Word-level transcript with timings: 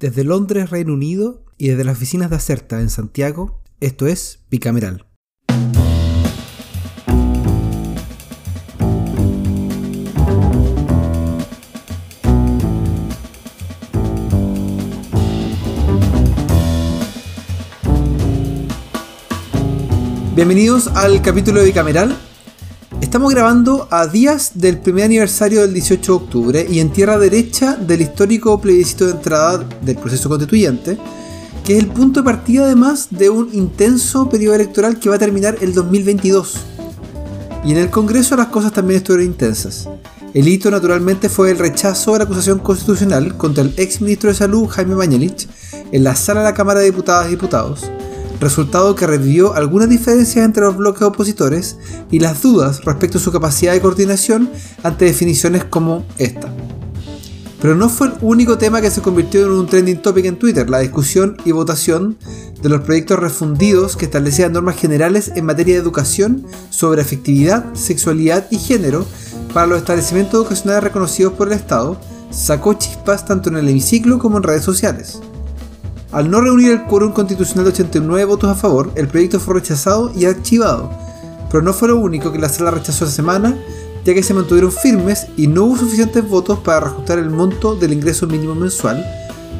Desde 0.00 0.24
Londres, 0.24 0.70
Reino 0.70 0.94
Unido, 0.94 1.44
y 1.58 1.68
desde 1.68 1.84
las 1.84 1.98
oficinas 1.98 2.30
de 2.30 2.36
Acerta 2.36 2.80
en 2.80 2.88
Santiago, 2.88 3.60
esto 3.80 4.06
es 4.06 4.38
Bicameral. 4.50 5.04
Bienvenidos 20.34 20.86
al 20.94 21.20
capítulo 21.20 21.60
de 21.60 21.66
Bicameral. 21.66 22.16
Estamos 23.00 23.32
grabando 23.32 23.88
a 23.90 24.06
días 24.06 24.52
del 24.54 24.78
primer 24.78 25.04
aniversario 25.06 25.62
del 25.62 25.72
18 25.72 26.12
de 26.12 26.24
octubre 26.24 26.66
y 26.70 26.80
en 26.80 26.90
tierra 26.90 27.18
derecha 27.18 27.74
del 27.74 28.02
histórico 28.02 28.60
plebiscito 28.60 29.06
de 29.06 29.12
entrada 29.12 29.66
del 29.80 29.96
proceso 29.96 30.28
constituyente, 30.28 30.98
que 31.64 31.76
es 31.76 31.82
el 31.82 31.88
punto 31.88 32.20
de 32.20 32.24
partida 32.24 32.64
además 32.64 33.08
de 33.10 33.30
un 33.30 33.48
intenso 33.54 34.28
periodo 34.28 34.54
electoral 34.54 35.00
que 35.00 35.08
va 35.08 35.16
a 35.16 35.18
terminar 35.18 35.56
el 35.60 35.72
2022. 35.72 36.56
Y 37.64 37.72
en 37.72 37.78
el 37.78 37.90
Congreso 37.90 38.36
las 38.36 38.48
cosas 38.48 38.72
también 38.72 38.98
estuvieron 38.98 39.26
intensas. 39.26 39.88
El 40.32 40.46
hito 40.46 40.70
naturalmente 40.70 41.28
fue 41.28 41.50
el 41.50 41.58
rechazo 41.58 42.12
de 42.12 42.18
la 42.18 42.24
acusación 42.24 42.60
constitucional 42.60 43.36
contra 43.36 43.64
el 43.64 43.74
ex 43.76 44.00
ministro 44.00 44.28
de 44.28 44.36
Salud 44.36 44.68
Jaime 44.68 44.94
Bañelich 44.94 45.48
en 45.90 46.04
la 46.04 46.14
sala 46.14 46.40
de 46.40 46.46
la 46.46 46.54
Cámara 46.54 46.80
de 46.80 46.86
Diputadas 46.86 47.26
y 47.26 47.30
Diputados, 47.30 47.90
resultado 48.40 48.94
que 48.94 49.06
revivió 49.06 49.54
algunas 49.54 49.88
diferencias 49.88 50.44
entre 50.44 50.64
los 50.64 50.76
bloques 50.76 51.02
opositores 51.02 51.76
y 52.10 52.18
las 52.18 52.42
dudas 52.42 52.84
respecto 52.84 53.18
a 53.18 53.20
su 53.20 53.30
capacidad 53.30 53.72
de 53.72 53.80
coordinación 53.80 54.50
ante 54.82 55.04
definiciones 55.04 55.64
como 55.64 56.04
esta. 56.18 56.48
Pero 57.60 57.74
no 57.74 57.90
fue 57.90 58.06
el 58.08 58.14
único 58.22 58.56
tema 58.56 58.80
que 58.80 58.90
se 58.90 59.02
convirtió 59.02 59.44
en 59.44 59.52
un 59.52 59.66
trending 59.66 60.00
topic 60.00 60.24
en 60.24 60.38
Twitter, 60.38 60.70
la 60.70 60.78
discusión 60.78 61.36
y 61.44 61.52
votación 61.52 62.16
de 62.62 62.68
los 62.70 62.80
proyectos 62.80 63.18
refundidos 63.18 63.96
que 63.96 64.06
establecían 64.06 64.52
normas 64.52 64.76
generales 64.76 65.32
en 65.34 65.44
materia 65.44 65.74
de 65.74 65.82
educación 65.82 66.46
sobre 66.70 67.02
afectividad, 67.02 67.74
sexualidad 67.74 68.46
y 68.50 68.58
género 68.58 69.04
para 69.52 69.66
los 69.66 69.78
establecimientos 69.78 70.40
educacionales 70.40 70.84
reconocidos 70.84 71.34
por 71.34 71.48
el 71.48 71.54
Estado, 71.54 72.00
sacó 72.30 72.74
chispas 72.74 73.26
tanto 73.26 73.50
en 73.50 73.58
el 73.58 73.68
hemiciclo 73.68 74.18
como 74.18 74.38
en 74.38 74.44
redes 74.44 74.64
sociales. 74.64 75.20
Al 76.12 76.28
no 76.28 76.40
reunir 76.40 76.72
el 76.72 76.84
quórum 76.86 77.12
constitucional 77.12 77.66
de 77.66 77.70
89 77.70 78.24
votos 78.24 78.50
a 78.50 78.56
favor, 78.56 78.90
el 78.96 79.06
proyecto 79.06 79.38
fue 79.38 79.54
rechazado 79.54 80.10
y 80.12 80.24
archivado. 80.24 80.90
Pero 81.48 81.62
no 81.62 81.72
fue 81.72 81.86
lo 81.86 81.98
único 81.98 82.32
que 82.32 82.38
la 82.38 82.48
sala 82.48 82.72
rechazó 82.72 83.04
esa 83.04 83.14
semana, 83.14 83.56
ya 84.04 84.12
que 84.12 84.22
se 84.24 84.34
mantuvieron 84.34 84.72
firmes 84.72 85.28
y 85.36 85.46
no 85.46 85.64
hubo 85.64 85.76
suficientes 85.76 86.28
votos 86.28 86.58
para 86.58 86.80
reajustar 86.80 87.20
el 87.20 87.30
monto 87.30 87.76
del 87.76 87.92
ingreso 87.92 88.26
mínimo 88.26 88.56
mensual, 88.56 89.04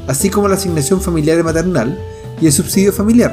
así 0.09 0.29
como 0.29 0.48
la 0.48 0.57
asignación 0.57 1.01
familiar 1.01 1.39
y 1.39 1.45
maternal 1.45 1.97
y 2.41 2.47
el 2.47 2.53
subsidio 2.53 2.92
familiar, 2.92 3.33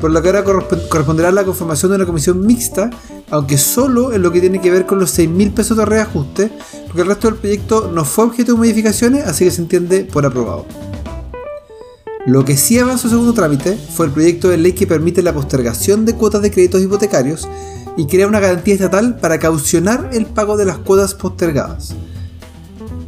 por 0.00 0.10
lo 0.10 0.20
que 0.20 0.30
ahora 0.30 0.42
corresponderá 0.42 1.30
la 1.30 1.44
conformación 1.44 1.92
de 1.92 1.96
una 1.96 2.06
comisión 2.06 2.44
mixta, 2.44 2.90
aunque 3.30 3.58
solo 3.58 4.12
en 4.12 4.22
lo 4.22 4.32
que 4.32 4.40
tiene 4.40 4.60
que 4.60 4.72
ver 4.72 4.86
con 4.86 4.98
los 4.98 5.10
6 5.12 5.30
mil 5.30 5.52
pesos 5.52 5.76
de 5.76 5.84
reajuste, 5.84 6.50
porque 6.86 7.02
el 7.02 7.06
resto 7.06 7.28
del 7.28 7.38
proyecto 7.38 7.92
no 7.94 8.04
fue 8.04 8.24
objeto 8.24 8.52
de 8.52 8.58
modificaciones, 8.58 9.24
así 9.24 9.44
que 9.44 9.52
se 9.52 9.62
entiende 9.62 10.02
por 10.02 10.26
aprobado. 10.26 10.66
Lo 12.26 12.44
que 12.44 12.56
sí 12.56 12.78
avanzó 12.78 13.08
segundo 13.08 13.32
trámite 13.32 13.78
fue 13.94 14.06
el 14.06 14.12
proyecto 14.12 14.48
de 14.48 14.58
ley 14.58 14.72
que 14.72 14.86
permite 14.86 15.22
la 15.22 15.32
postergación 15.32 16.04
de 16.04 16.14
cuotas 16.14 16.42
de 16.42 16.50
créditos 16.50 16.82
hipotecarios 16.82 17.48
y 17.96 18.06
crea 18.06 18.26
una 18.26 18.40
garantía 18.40 18.74
estatal 18.74 19.16
para 19.18 19.38
caucionar 19.38 20.10
el 20.12 20.26
pago 20.26 20.58
de 20.58 20.66
las 20.66 20.78
cuotas 20.78 21.14
postergadas. 21.14 21.94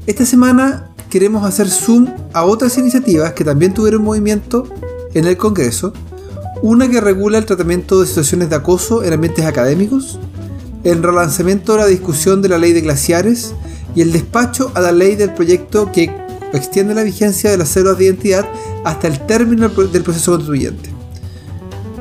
Esta 0.07 0.25
semana 0.25 0.89
queremos 1.11 1.45
hacer 1.45 1.69
zoom 1.69 2.09
a 2.33 2.45
otras 2.45 2.79
iniciativas 2.79 3.35
que 3.35 3.45
también 3.45 3.75
tuvieron 3.75 4.03
movimiento 4.03 4.67
en 5.13 5.27
el 5.27 5.37
Congreso, 5.37 5.93
una 6.63 6.89
que 6.89 7.01
regula 7.01 7.37
el 7.37 7.45
tratamiento 7.45 8.01
de 8.01 8.07
situaciones 8.07 8.49
de 8.49 8.57
acoso 8.57 9.05
en 9.05 9.13
ambientes 9.13 9.45
académicos, 9.45 10.19
el 10.84 11.03
relanzamiento 11.03 11.72
de 11.72 11.78
la 11.81 11.87
discusión 11.87 12.41
de 12.41 12.49
la 12.49 12.59
ley 12.59 12.72
de 12.72 12.81
glaciares 12.81 13.55
y 13.95 14.01
el 14.01 14.11
despacho 14.11 14.72
a 14.75 14.81
la 14.81 14.91
ley 14.91 15.17
del 15.17 15.34
proyecto 15.34 15.93
que 15.93 16.22
extiende 16.53 16.95
la 16.95 17.03
vigencia 17.03 17.51
de 17.51 17.59
las 17.59 17.69
células 17.69 17.99
de 17.99 18.05
identidad 18.05 18.47
hasta 18.85 19.09
el 19.09 19.21
término 19.27 19.69
del 19.69 20.03
proceso 20.03 20.33
constituyente. 20.33 20.91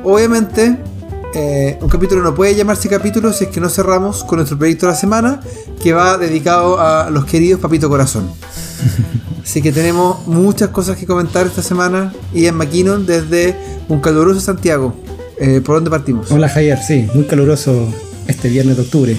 Obviamente, 0.04 0.78
eh, 1.34 1.78
un 1.82 1.88
capítulo 1.88 2.22
no 2.22 2.36
puede 2.36 2.56
llamarse 2.56 2.90
capítulo 2.90 3.32
si 3.32 3.46
es 3.46 3.50
que 3.50 3.62
no 3.62 3.70
cerramos 3.70 4.24
con 4.24 4.38
nuestro 4.38 4.58
proyecto 4.58 4.88
de 4.88 4.92
la 4.94 4.98
semana, 4.98 5.42
que 5.82 5.94
va 5.94 6.18
dedicado 6.18 6.80
a 6.80 7.10
los 7.10 7.26
queridos 7.26 7.62
Papito 7.62 7.90
Corazón. 7.90 8.30
Así 9.44 9.62
que 9.62 9.72
tenemos 9.72 10.28
muchas 10.28 10.70
cosas 10.70 10.98
que 10.98 11.06
comentar 11.06 11.46
esta 11.48 11.62
semana. 11.62 12.14
y 12.34 12.46
en 12.46 12.56
McKinnon 12.56 13.06
desde 13.06 13.56
un 13.88 14.00
caluroso 14.00 14.40
Santiago. 14.40 14.96
Eh, 15.40 15.62
¿Por 15.64 15.76
dónde 15.76 15.90
partimos? 15.90 16.32
Hola 16.32 16.48
Javier, 16.48 16.78
sí, 16.86 17.08
muy 17.14 17.26
caluroso 17.26 17.88
este 18.28 18.50
viernes 18.50 18.78
de 18.78 18.84
octubre. 18.84 19.18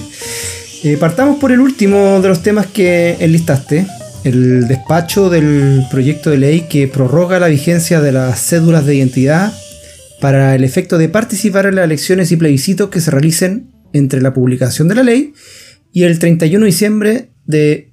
Eh, 0.83 0.97
partamos 0.97 1.37
por 1.39 1.51
el 1.51 1.59
último 1.59 2.21
de 2.21 2.29
los 2.29 2.41
temas 2.41 2.67
que 2.67 3.17
enlistaste, 3.19 3.87
el 4.23 4.67
despacho 4.67 5.29
del 5.29 5.85
proyecto 5.91 6.29
de 6.29 6.37
ley 6.37 6.67
que 6.69 6.87
prorroga 6.87 7.39
la 7.39 7.47
vigencia 7.47 8.01
de 8.01 8.11
las 8.11 8.39
cédulas 8.39 8.85
de 8.85 8.95
identidad 8.95 9.53
para 10.21 10.55
el 10.55 10.63
efecto 10.63 10.97
de 10.97 11.09
participar 11.09 11.65
en 11.65 11.75
las 11.75 11.85
elecciones 11.85 12.31
y 12.31 12.37
plebiscitos 12.37 12.89
que 12.89 13.01
se 13.01 13.11
realicen 13.11 13.71
entre 13.91 14.21
la 14.21 14.33
publicación 14.33 14.87
de 14.87 14.95
la 14.95 15.03
ley 15.03 15.33
y 15.91 16.03
el 16.03 16.17
31 16.19 16.63
de 16.63 16.71
diciembre 16.71 17.31
de 17.45 17.91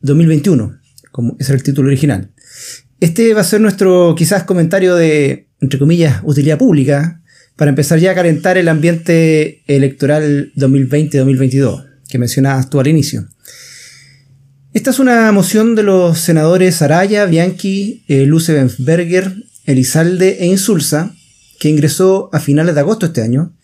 2021, 0.00 0.78
como 1.12 1.36
es 1.38 1.50
el 1.50 1.62
título 1.62 1.88
original. 1.88 2.32
Este 3.00 3.34
va 3.34 3.42
a 3.42 3.44
ser 3.44 3.60
nuestro 3.60 4.14
quizás 4.16 4.44
comentario 4.44 4.96
de, 4.96 5.48
entre 5.60 5.78
comillas, 5.78 6.20
utilidad 6.24 6.58
pública, 6.58 7.22
para 7.56 7.70
empezar 7.70 7.98
ya 7.98 8.12
a 8.12 8.14
calentar 8.14 8.56
el 8.56 8.68
ambiente 8.68 9.62
electoral 9.66 10.52
2020-2022, 10.56 11.86
que 12.08 12.18
mencionabas 12.18 12.70
tú 12.70 12.80
al 12.80 12.86
inicio. 12.86 13.28
Esta 14.74 14.90
es 14.90 14.98
una 14.98 15.32
moción 15.32 15.74
de 15.74 15.82
los 15.82 16.20
senadores 16.20 16.82
Araya, 16.82 17.24
Bianchi, 17.24 18.04
eh, 18.06 18.26
Lucebensberger, 18.26 19.34
Elizalde 19.64 20.38
e 20.40 20.46
Insulza, 20.46 21.14
que 21.58 21.70
ingresó 21.70 22.28
a 22.34 22.40
finales 22.40 22.74
de 22.74 22.82
agosto 22.82 23.06
de 23.06 23.10
este 23.12 23.22
año, 23.22 23.54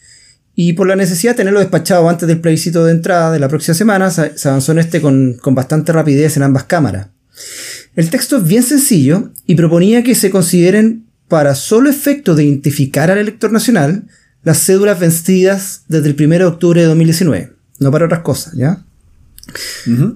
y 0.54 0.72
por 0.72 0.86
la 0.86 0.96
necesidad 0.96 1.32
de 1.32 1.38
tenerlo 1.38 1.60
despachado 1.60 2.08
antes 2.08 2.26
del 2.26 2.40
plebiscito 2.40 2.86
de 2.86 2.92
entrada 2.92 3.32
de 3.32 3.38
la 3.38 3.48
próxima 3.48 3.74
semana, 3.74 4.10
se 4.10 4.48
avanzó 4.48 4.72
en 4.72 4.78
este 4.78 5.02
con, 5.02 5.34
con 5.34 5.54
bastante 5.54 5.92
rapidez 5.92 6.38
en 6.38 6.42
ambas 6.42 6.64
cámaras. 6.64 7.08
El 7.96 8.08
texto 8.08 8.38
es 8.38 8.44
bien 8.44 8.62
sencillo 8.62 9.30
y 9.44 9.56
proponía 9.56 10.02
que 10.02 10.14
se 10.14 10.30
consideren 10.30 11.04
para 11.28 11.54
solo 11.54 11.90
efecto 11.90 12.34
de 12.34 12.44
identificar 12.44 13.10
al 13.10 13.18
elector 13.18 13.52
nacional 13.52 14.04
las 14.42 14.64
cédulas 14.64 14.98
vencidas 14.98 15.82
desde 15.88 16.08
el 16.08 16.16
1 16.18 16.38
de 16.38 16.44
octubre 16.44 16.80
de 16.80 16.86
2019, 16.86 17.52
no 17.80 17.90
para 17.90 18.06
otras 18.06 18.20
cosas, 18.20 18.54
¿ya? 18.54 18.84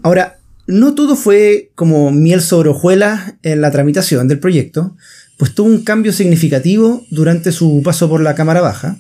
Ahora, 0.03 0.38
no 0.69 0.95
todo 0.95 1.17
fue 1.17 1.73
como 1.75 2.13
miel 2.13 2.43
sobre 2.43 2.69
hojuelas 2.69 3.35
en 3.43 3.63
la 3.63 3.71
tramitación 3.71 4.29
del 4.29 4.39
proyecto, 4.39 4.95
pues 5.39 5.55
tuvo 5.55 5.69
un 5.69 5.83
cambio 5.83 6.13
significativo 6.13 7.07
durante 7.11 7.53
su 7.53 7.81
paso 7.83 8.09
por 8.09 8.21
la 8.21 8.35
Cámara 8.35 8.61
Baja, 8.61 8.99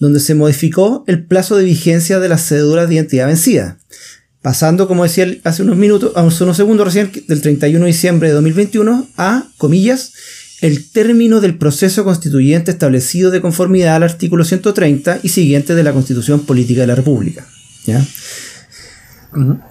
donde 0.00 0.18
se 0.18 0.34
modificó 0.34 1.04
el 1.06 1.24
plazo 1.24 1.56
de 1.56 1.64
vigencia 1.64 2.18
de 2.18 2.28
las 2.28 2.48
cédulas 2.48 2.88
de 2.88 2.96
identidad 2.96 3.28
vencida, 3.28 3.78
pasando, 4.42 4.88
como 4.88 5.04
decía 5.04 5.28
hace 5.44 5.62
unos 5.62 5.76
minutos, 5.76 6.12
hace 6.16 6.42
unos 6.42 6.56
segundos 6.56 6.86
recién, 6.86 7.12
del 7.28 7.42
31 7.42 7.84
de 7.84 7.92
diciembre 7.92 8.28
de 8.28 8.34
2021 8.34 9.08
a, 9.16 9.46
comillas, 9.56 10.12
el 10.62 10.90
término 10.90 11.40
del 11.40 11.56
proceso 11.58 12.02
constituyente 12.02 12.72
establecido 12.72 13.30
de 13.30 13.40
conformidad 13.40 13.94
al 13.94 14.02
artículo 14.02 14.44
130 14.44 15.20
y 15.22 15.28
siguiente 15.28 15.76
de 15.76 15.84
la 15.84 15.92
Constitución 15.92 16.40
Política 16.40 16.80
de 16.80 16.88
la 16.88 16.96
República. 16.96 17.46
¿ya? 17.86 18.04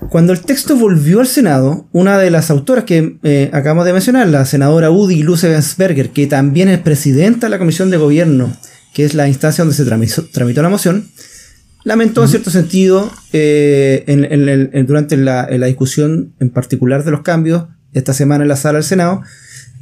Cuando 0.10 0.34
el 0.34 0.42
texto 0.42 0.76
volvió 0.76 1.20
al 1.20 1.28
Senado, 1.28 1.88
una 1.92 2.20
de 2.20 2.30
las 2.30 2.52
autoras 2.52 2.84
que 2.84 3.18
eh, 3.24 3.50
acabamos 3.54 3.86
de 3.86 3.94
mencionar, 3.94 4.28
la 4.28 4.46
senadora 4.46 4.92
Udi 4.92 5.24
Lucebensberger, 5.24 6.12
que 6.12 6.28
también 6.28 6.70
es 6.70 6.80
presidenta 6.80 7.48
de 7.48 7.52
la 7.52 7.58
Comisión 7.58 7.90
de 7.90 7.98
Gobierno, 7.98 8.56
que 8.94 9.04
es 9.04 9.16
la 9.16 9.28
instancia 9.28 9.64
donde 9.64 9.76
se 9.76 9.86
tramitó, 9.86 10.62
la 10.62 10.70
moción, 10.70 11.08
lamentó 11.84 12.22
en 12.22 12.30
cierto 12.30 12.52
sentido 12.52 13.12
eh, 13.34 14.84
durante 14.88 15.18
la, 15.18 15.48
discusión 15.48 16.34
en 16.40 16.52
particular 16.52 17.04
de 17.04 17.12
los 17.12 17.22
cambios 17.22 17.66
esta 17.94 18.14
semana 18.14 18.44
en 18.44 18.50
la 18.50 18.58
sala 18.58 18.78
del 18.78 18.86
Senado, 18.86 19.24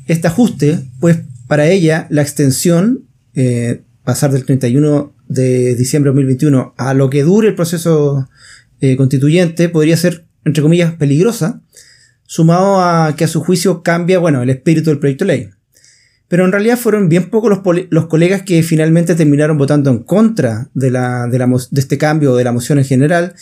este 0.07 0.27
ajuste, 0.27 0.79
pues 1.01 1.19
para 1.47 1.67
ella 1.67 2.07
la 2.09 2.21
extensión, 2.21 3.05
eh, 3.33 3.81
pasar 4.05 4.31
del 4.31 4.45
31 4.45 5.13
de 5.27 5.75
diciembre 5.75 6.11
de 6.11 6.15
2021 6.15 6.75
a 6.77 6.93
lo 6.93 7.09
que 7.09 7.23
dure 7.23 7.49
el 7.49 7.55
proceso 7.55 8.29
eh, 8.91 8.97
constituyente 8.97 9.69
podría 9.69 9.97
ser, 9.97 10.25
entre 10.43 10.63
comillas, 10.63 10.93
peligrosa, 10.93 11.61
sumado 12.25 12.81
a 12.81 13.15
que 13.15 13.23
a 13.23 13.27
su 13.27 13.41
juicio 13.41 13.83
cambia, 13.83 14.19
bueno, 14.19 14.41
el 14.41 14.49
espíritu 14.49 14.89
del 14.89 14.99
proyecto 14.99 15.25
de 15.25 15.33
ley. 15.33 15.49
Pero 16.27 16.45
en 16.45 16.51
realidad 16.51 16.77
fueron 16.77 17.07
bien 17.07 17.29
pocos 17.29 17.61
los, 17.89 18.05
colegas 18.07 18.41
que 18.41 18.63
finalmente 18.63 19.15
terminaron 19.15 19.57
votando 19.57 19.91
en 19.91 19.99
contra 19.99 20.69
de, 20.73 20.89
la, 20.89 21.27
de, 21.27 21.37
la, 21.37 21.47
de 21.47 21.81
este 21.81 21.97
cambio 21.97 22.35
de 22.35 22.43
la 22.43 22.51
moción 22.51 22.79
en 22.79 22.85
general, 22.85 23.35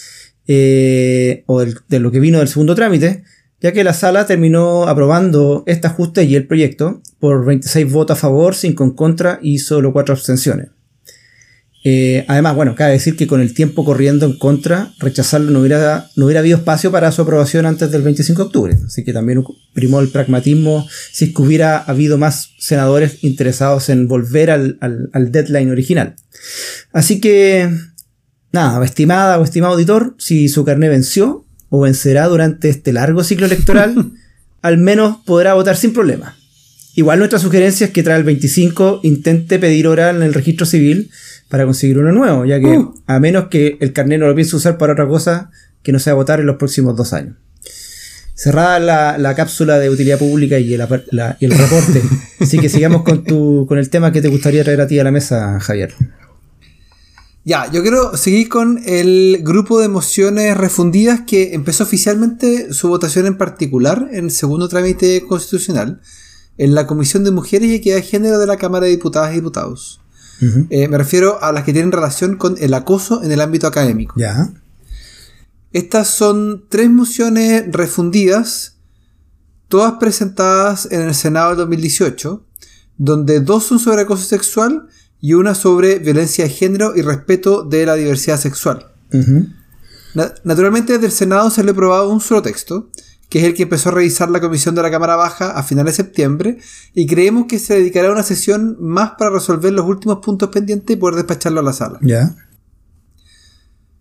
eh, 0.48 1.44
o 1.46 1.64
de 1.64 2.00
lo 2.00 2.12
que 2.12 2.20
vino 2.20 2.40
del 2.40 2.50
segundo 2.50 2.76
trámite, 2.76 3.24
ya 3.62 3.72
que 3.72 3.86
la 3.86 3.94
sala 3.94 4.26
terminó 4.26 4.90
aprobando 4.90 5.64
este 5.68 5.88
ajuste 5.88 6.26
y 6.26 6.36
el 6.36 6.48
proyecto 6.48 7.02
por 7.20 7.46
26 7.46 7.90
votos 7.92 8.18
a 8.18 8.20
favor, 8.20 8.54
5 8.54 8.84
en 8.84 8.92
contra 8.92 9.40
y 9.42 9.60
solo 9.60 9.94
4 9.94 10.14
abstenciones. 10.14 10.68
Eh, 11.86 12.24
además, 12.30 12.56
bueno, 12.56 12.76
cabe 12.76 12.94
decir 12.94 13.18
que 13.18 13.28
con 13.28 13.42
el 13.42 13.54
tiempo 13.54 13.84
corriendo 13.84 14.26
en 14.26 14.38
contra, 14.38 14.94
rechazarlo 15.00 15.52
no 15.52 15.60
hubiera, 15.60 16.10
no 16.16 16.26
hubiera 16.26 16.40
habido 16.40 16.58
espacio 16.58 16.92
para 16.92 17.12
su 17.12 17.22
aprobación 17.22 17.66
antes 17.66 17.92
del 17.92 18.04
25 18.04 18.42
de 18.42 18.46
octubre. 18.46 18.80
Así 18.86 19.04
que 19.04 19.12
también 19.12 19.44
primó 19.74 20.00
el 20.00 20.10
pragmatismo 20.10 20.88
si 21.12 21.26
es 21.26 21.34
que 21.34 21.42
hubiera 21.42 21.78
habido 21.78 22.18
más 22.18 22.52
senadores 22.58 23.24
interesados 23.24 23.90
en 23.90 24.08
volver 24.08 24.50
al, 24.50 24.78
al 24.80 25.32
deadline 25.32 25.72
original. 25.72 26.16
Así 26.94 27.20
que, 27.20 27.70
nada, 28.54 28.84
estimada 28.86 29.38
o 29.40 29.44
estimado 29.44 29.74
auditor, 29.74 30.16
si 30.18 30.48
su 30.48 30.64
carnet 30.64 30.90
venció 30.90 31.46
o 31.68 31.82
vencerá 31.82 32.28
durante 32.28 32.70
este 32.70 32.94
largo 32.94 33.26
ciclo 33.26 33.46
electoral, 33.46 34.12
al 34.62 34.78
menos 34.78 35.18
podrá 35.26 35.54
votar 35.54 35.76
sin 35.76 35.92
problema. 35.92 36.38
Igual 36.96 37.20
nuestra 37.20 37.40
sugerencia 37.40 37.88
es 37.88 37.94
que 37.94 38.04
tras 38.04 38.20
el 38.20 38.24
25 38.24 39.00
intente 39.04 39.58
pedir 39.58 39.88
hora 39.88 40.12
en 40.12 40.22
el 40.22 40.34
registro 40.34 40.66
civil 40.66 41.10
para 41.50 41.66
conseguir 41.66 42.00
uno 42.00 42.12
nuevo, 42.12 42.46
ya 42.46 42.60
que 42.60 42.78
uh. 42.78 42.94
a 43.08 43.20
menos 43.20 43.48
que 43.48 43.78
el 43.80 43.94
carnet 43.94 44.20
no 44.20 44.28
lo 44.28 44.36
piense 44.36 44.56
usar 44.56 44.78
para 44.78 44.94
otra 44.94 45.08
cosa 45.08 45.52
que 45.82 45.92
no 45.92 46.00
sea 46.00 46.14
votar 46.14 46.40
en 46.40 46.46
los 46.46 46.58
próximos 46.58 46.96
dos 46.96 47.14
años. 47.14 47.36
Cerrada 48.36 49.18
la, 49.18 49.36
cápsula 49.36 49.78
de 49.78 49.90
utilidad 49.90 50.18
pública 50.18 50.58
y 50.58 50.74
el, 50.74 50.80
reporte. 50.80 52.02
Así 52.40 52.58
que 52.58 52.68
sigamos 52.68 53.04
con, 53.04 53.24
tu, 53.24 53.66
con 53.68 53.78
el 53.78 53.90
tema 53.90 54.12
que 54.12 54.22
te 54.22 54.28
gustaría 54.28 54.64
traer 54.64 54.82
a 54.82 54.88
ti 54.88 54.98
a 55.00 55.04
la 55.04 55.12
mesa, 55.12 55.60
Javier. 55.60 55.94
Ya, 57.46 57.70
yo 57.70 57.82
quiero 57.82 58.16
seguir 58.16 58.48
con 58.48 58.82
el 58.86 59.40
grupo 59.42 59.82
de 59.82 59.90
mociones 59.90 60.56
refundidas 60.56 61.22
que 61.28 61.54
empezó 61.54 61.84
oficialmente 61.84 62.74
su 62.74 62.88
votación 62.88 63.26
en 63.26 63.38
particular 63.38 64.08
en 64.12 64.26
el 64.26 64.32
segundo 64.32 64.70
trámite 64.70 65.26
constitucional 65.28 66.00
en 66.58 66.74
la 66.74 66.88
Comisión 66.88 67.26
de 67.26 67.32
Mujeres 67.32 67.68
y 67.68 67.76
Equidad 67.76 67.98
de 67.98 68.04
Género 68.04 68.40
de 68.40 68.48
la 68.48 68.58
Cámara 68.58 68.86
de 68.86 68.92
Diputadas 68.92 69.32
y 69.32 69.36
Diputados. 69.36 70.03
Eh, 70.42 70.88
me 70.88 70.98
refiero 70.98 71.42
a 71.42 71.52
las 71.52 71.64
que 71.64 71.74
tienen 71.74 71.92
relación 71.92 72.36
con 72.36 72.56
el 72.60 72.74
acoso 72.74 73.24
en 73.24 73.32
el 73.32 73.40
ámbito 73.40 73.68
académico. 73.68 74.16
Ya. 74.18 74.50
Estas 75.72 76.10
son 76.10 76.66
tres 76.70 76.90
mociones 76.90 77.66
refundidas, 77.72 78.76
todas 79.68 79.94
presentadas 79.94 80.88
en 80.92 81.02
el 81.02 81.16
Senado 81.16 81.50
del 81.50 81.58
2018, 81.60 82.46
donde 82.98 83.40
dos 83.40 83.64
son 83.66 83.80
sobre 83.80 84.02
acoso 84.02 84.24
sexual 84.24 84.88
y 85.20 85.34
una 85.34 85.56
sobre 85.56 86.00
violencia 86.00 86.44
de 86.44 86.50
género 86.50 86.94
y 86.96 87.02
respeto 87.02 87.64
de 87.64 87.86
la 87.86 87.96
diversidad 87.96 88.40
sexual. 88.40 88.92
naturalmente, 90.44 90.94
desde 90.94 91.08
el 91.08 91.12
Senado 91.12 91.50
se 91.50 91.64
le 91.64 91.70
ha 91.70 91.74
aprobado 91.74 92.10
un 92.10 92.22
solo 92.22 92.42
texto, 92.42 92.90
que 93.34 93.40
es 93.40 93.46
el 93.46 93.56
que 93.56 93.64
empezó 93.64 93.90
a 93.90 93.94
revisar 93.94 94.30
la 94.30 94.40
comisión 94.40 94.76
de 94.76 94.84
la 94.84 94.92
Cámara 94.92 95.16
Baja 95.16 95.58
a 95.58 95.64
finales 95.64 95.98
de 95.98 96.04
septiembre, 96.04 96.60
y 96.94 97.08
creemos 97.08 97.48
que 97.48 97.58
se 97.58 97.74
dedicará 97.74 98.12
una 98.12 98.22
sesión 98.22 98.78
más 98.80 99.14
para 99.18 99.32
resolver 99.32 99.74
los 99.74 99.88
últimos 99.88 100.20
puntos 100.20 100.50
pendientes 100.50 100.96
y 100.96 101.00
poder 101.00 101.16
despacharlo 101.16 101.60
a 101.60 101.64
la 101.64 101.74
sala. 101.74 101.98
Ya. 102.04 102.36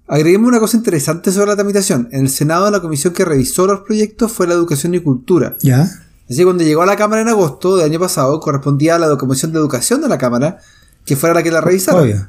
Agreguemos 0.06 0.49
una 0.49 0.61
cosa 0.61 0.76
interesante 0.76 1.32
sobre 1.32 1.46
la 1.46 1.55
tramitación. 1.55 2.11
En 2.12 2.25
el 2.25 2.29
Senado, 2.29 2.70
la 2.70 2.81
comisión 2.81 3.14
que 3.14 3.25
revisó 3.25 3.67
los 3.67 3.81
proyectos 3.81 4.31
fue 4.31 4.46
la 4.46 4.52
Educación 4.52 4.94
y 4.94 5.00
Cultura. 5.00 5.56
Ya. 5.62 5.85
Así 6.28 6.37
que 6.37 6.44
cuando 6.44 6.62
llegó 6.62 6.82
a 6.82 6.87
la 6.87 6.96
Cámara 6.96 7.23
en 7.23 7.28
agosto 7.28 7.78
del 7.78 7.87
año 7.87 8.00
pasado, 8.00 8.38
correspondía 8.38 8.96
a 8.96 8.99
la 8.99 9.17
Comisión 9.17 9.50
de 9.55 9.61
Educación 9.61 10.02
de 10.02 10.08
la 10.08 10.19
Cámara, 10.19 10.58
que 11.06 11.17
fuera 11.17 11.35
la 11.35 11.43
que 11.43 11.50
la 11.50 11.62
revisara. 11.62 12.28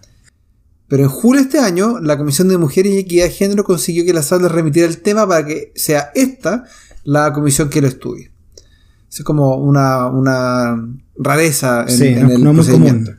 Pero 0.87 1.03
en 1.03 1.09
julio 1.09 1.41
de 1.41 1.47
este 1.49 1.59
año, 1.59 1.99
la 1.99 2.17
Comisión 2.17 2.47
de 2.47 2.57
Mujeres 2.57 2.93
y 2.93 2.99
Equidad 2.99 3.25
de 3.25 3.31
Género 3.31 3.65
consiguió 3.65 4.05
que 4.05 4.13
la 4.13 4.23
sala 4.23 4.47
remitiera 4.47 4.87
el 4.87 5.01
tema 5.01 5.27
para 5.27 5.45
que 5.45 5.73
sea 5.75 6.09
esta 6.15 6.63
la 7.03 7.33
comisión 7.33 7.69
que 7.69 7.81
lo 7.81 7.87
estudie. 7.87 8.31
Es 9.09 9.23
como 9.23 9.57
una, 9.57 10.07
una 10.07 10.89
rareza 11.15 11.85
en, 11.87 12.31
el 12.31 12.41
procedimiento. 12.41 13.11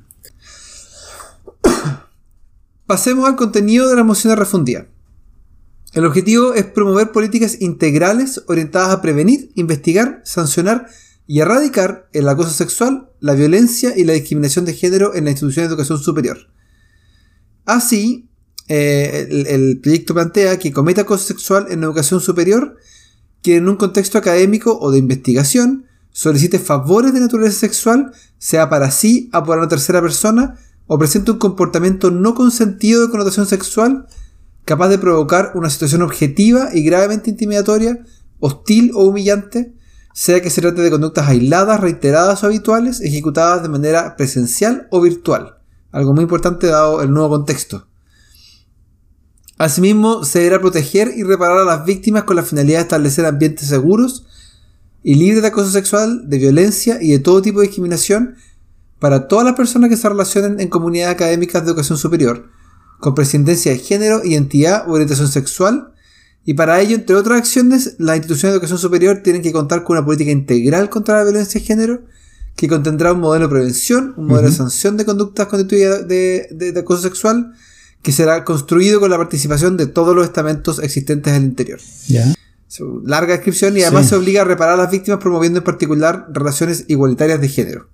Pasemos 2.87 3.29
al 3.29 3.37
contenido 3.37 3.89
de 3.89 3.97
la 3.97 4.05
moción 4.05 4.37
refundida. 4.37 4.87
El 5.93 6.05
objetivo 6.05 6.55
es 6.55 6.65
promover 6.65 7.13
políticas 7.13 7.61
integrales 7.61 8.43
orientadas 8.49 8.91
a 8.91 9.01
prevenir, 9.01 9.53
investigar, 9.55 10.21
sancionar 10.25 10.89
y 11.29 11.39
erradicar 11.39 12.09
el 12.13 12.29
acoso 12.29 12.51
sexual, 12.51 13.11
la 13.21 13.35
violencia 13.35 13.97
y 13.97 14.03
la 14.03 14.15
discriminación 14.15 14.65
de 14.65 14.75
género 14.75 15.15
en 15.15 15.25
la 15.25 15.31
institución 15.31 15.65
de 15.65 15.69
educación 15.69 15.99
superior. 15.99 16.39
Así, 17.65 18.29
eh, 18.67 19.29
el, 19.31 19.47
el, 19.47 19.81
proyecto 19.81 20.15
plantea 20.15 20.59
que 20.59 20.73
cometa 20.73 21.03
acoso 21.03 21.25
sexual 21.25 21.67
en 21.71 21.81
la 21.81 21.87
educación 21.87 22.21
superior 22.21 22.77
que 23.45 23.57
en 23.57 23.69
un 23.69 23.77
contexto 23.77 24.17
académico 24.17 24.79
o 24.81 24.91
de 24.91 24.99
investigación 24.99 25.85
solicite 26.11 26.59
favores 26.59 27.13
de 27.13 27.21
naturaleza 27.21 27.59
sexual, 27.59 28.11
sea 28.39 28.71
para 28.71 28.91
sí 28.91 29.29
o 29.35 29.45
para 29.45 29.61
una 29.61 29.69
tercera 29.69 30.01
persona, 30.01 30.57
o 30.87 30.99
presente 30.99 31.31
un 31.31 31.39
comportamiento 31.39 32.11
no 32.11 32.35
consentido 32.35 33.03
de 33.03 33.11
connotación 33.11 33.45
sexual, 33.45 34.07
capaz 34.65 34.89
de 34.89 34.97
provocar 34.97 35.53
una 35.57 35.69
situación 35.69 36.01
objetiva 36.01 36.71
y 36.73 36.85
gravemente 36.85 37.29
intimidatoria, 37.29 38.03
hostil 38.41 38.93
o 38.95 39.05
humillante, 39.05 39.75
sea 40.15 40.41
que 40.41 40.49
se 40.49 40.63
trate 40.63 40.81
de 40.81 40.91
conductas 40.91 41.29
aisladas, 41.29 41.81
reiteradas 41.81 42.43
o 42.43 42.47
habituales, 42.47 43.03
ejecutadas 43.03 43.63
de 43.63 43.69
manera 43.69 44.17
presencial 44.17 44.89
o 44.91 45.03
virtual. 45.03 45.59
Algo 45.93 46.15
muy 46.15 46.23
importante 46.23 46.69
dado 46.69 47.03
el 47.03 47.11
nuevo 47.11 47.29
contexto. 47.29 47.89
Asimismo, 49.57 50.25
se 50.25 50.41
deberá 50.41 50.61
proteger 50.61 51.13
y 51.17 51.23
reparar 51.23 51.59
a 51.59 51.65
las 51.65 51.85
víctimas 51.85 52.25
con 52.25 52.37
la 52.37 52.43
finalidad 52.43 52.79
de 52.79 52.83
establecer 52.83 53.25
ambientes 53.25 53.69
seguros 53.69 54.27
y 55.03 55.15
libres 55.15 55.43
de 55.43 55.49
acoso 55.49 55.71
sexual, 55.71 56.29
de 56.29 56.39
violencia 56.39 56.99
y 57.01 57.13
de 57.13 57.19
todo 57.21 57.41
tipo 57.41 57.61
de 57.61 57.67
discriminación 57.67 58.37
para 58.99 59.29
todas 59.29 59.45
las 59.45 59.55
personas 59.55 59.91
que 59.91 59.97
se 59.97 60.09
relacionen 60.09 60.59
en 60.61 60.69
comunidades 60.69 61.15
académicas 61.15 61.63
de 61.63 61.71
educación 61.71 61.99
superior, 61.99 62.49
con 62.99 63.15
prescindencia 63.15 63.71
de 63.71 63.79
género, 63.79 64.25
identidad 64.25 64.89
o 64.89 64.93
orientación 64.93 65.29
sexual, 65.29 65.93
y 66.47 66.55
para 66.55 66.81
ello, 66.81 66.97
entre 66.97 67.17
otras 67.17 67.39
acciones, 67.39 67.97
las 67.99 68.17
instituciones 68.17 68.53
de 68.53 68.57
educación 68.57 68.79
superior 68.79 69.21
tienen 69.23 69.43
que 69.43 69.53
contar 69.53 69.85
con 69.85 69.97
una 69.97 70.05
política 70.05 70.31
integral 70.31 70.91
contra 70.91 71.17
la 71.19 71.25
violencia 71.25 71.61
de 71.61 71.67
género, 71.67 72.03
que 72.57 72.69
contendrá 72.69 73.13
un 73.13 73.21
modelo 73.21 73.47
de 73.47 73.51
prevención, 73.51 74.15
un 74.17 74.27
modelo 74.27 74.49
de 74.49 74.55
sanción 74.55 74.97
de 74.97 75.05
conductas 75.05 75.47
constituidas 75.47 76.07
de 76.09 76.75
acoso 76.77 77.03
sexual, 77.03 77.55
que 78.05 78.13
será 78.13 78.45
construido 78.45 79.01
con 79.01 79.11
la 79.11 79.17
participación 79.17 79.79
de 79.79 79.87
todos 79.87 80.15
los 80.15 80.27
estamentos 80.27 80.79
existentes 80.79 81.33
en 81.33 81.43
el 81.43 81.49
interior. 81.49 81.81
Ya. 82.07 82.35
Larga 83.03 83.33
descripción 83.33 83.77
y 83.79 83.83
además 83.83 84.09
se 84.09 84.15
obliga 84.15 84.43
a 84.43 84.45
reparar 84.45 84.75
a 84.75 84.83
las 84.83 84.91
víctimas 84.91 85.21
promoviendo 85.21 85.61
en 85.61 85.65
particular 85.65 86.27
relaciones 86.31 86.85
igualitarias 86.89 87.41
de 87.41 87.49
género. 87.49 87.89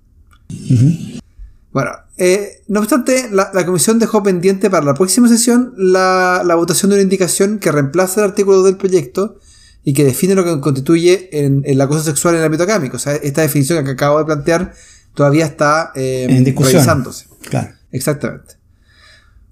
Bueno, 1.71 1.91
eh, 2.17 2.61
no 2.67 2.81
obstante, 2.81 3.29
la, 3.31 3.65
comisión 3.65 3.99
dejó 3.99 4.21
pendiente 4.21 4.69
para 4.69 4.85
la 4.85 4.95
próxima 4.95 5.29
sesión 5.29 5.73
la, 5.77 6.43
votación 6.57 6.89
de 6.89 6.95
una 6.95 7.03
indicación 7.03 7.59
que 7.59 7.71
reemplaza 7.71 8.19
el 8.19 8.31
artículo 8.31 8.63
del 8.63 8.75
proyecto 8.75 9.39
y 9.85 9.93
que 9.93 10.03
define 10.03 10.35
lo 10.35 10.43
que 10.43 10.59
constituye 10.59 11.29
en, 11.31 11.61
el 11.65 11.79
acoso 11.79 12.03
sexual 12.03 12.33
en 12.35 12.41
el 12.41 12.47
ámbito 12.47 12.63
académico. 12.63 12.97
O 12.97 12.99
sea, 12.99 13.15
esta 13.15 13.43
definición 13.43 13.85
que 13.85 13.91
acabo 13.91 14.19
de 14.19 14.25
plantear 14.25 14.73
todavía 15.13 15.45
está 15.45 15.93
eh, 15.95 16.27
en 16.29 16.43
revisándose. 16.43 17.27
Claro. 17.49 17.69
Exactamente. 17.93 18.60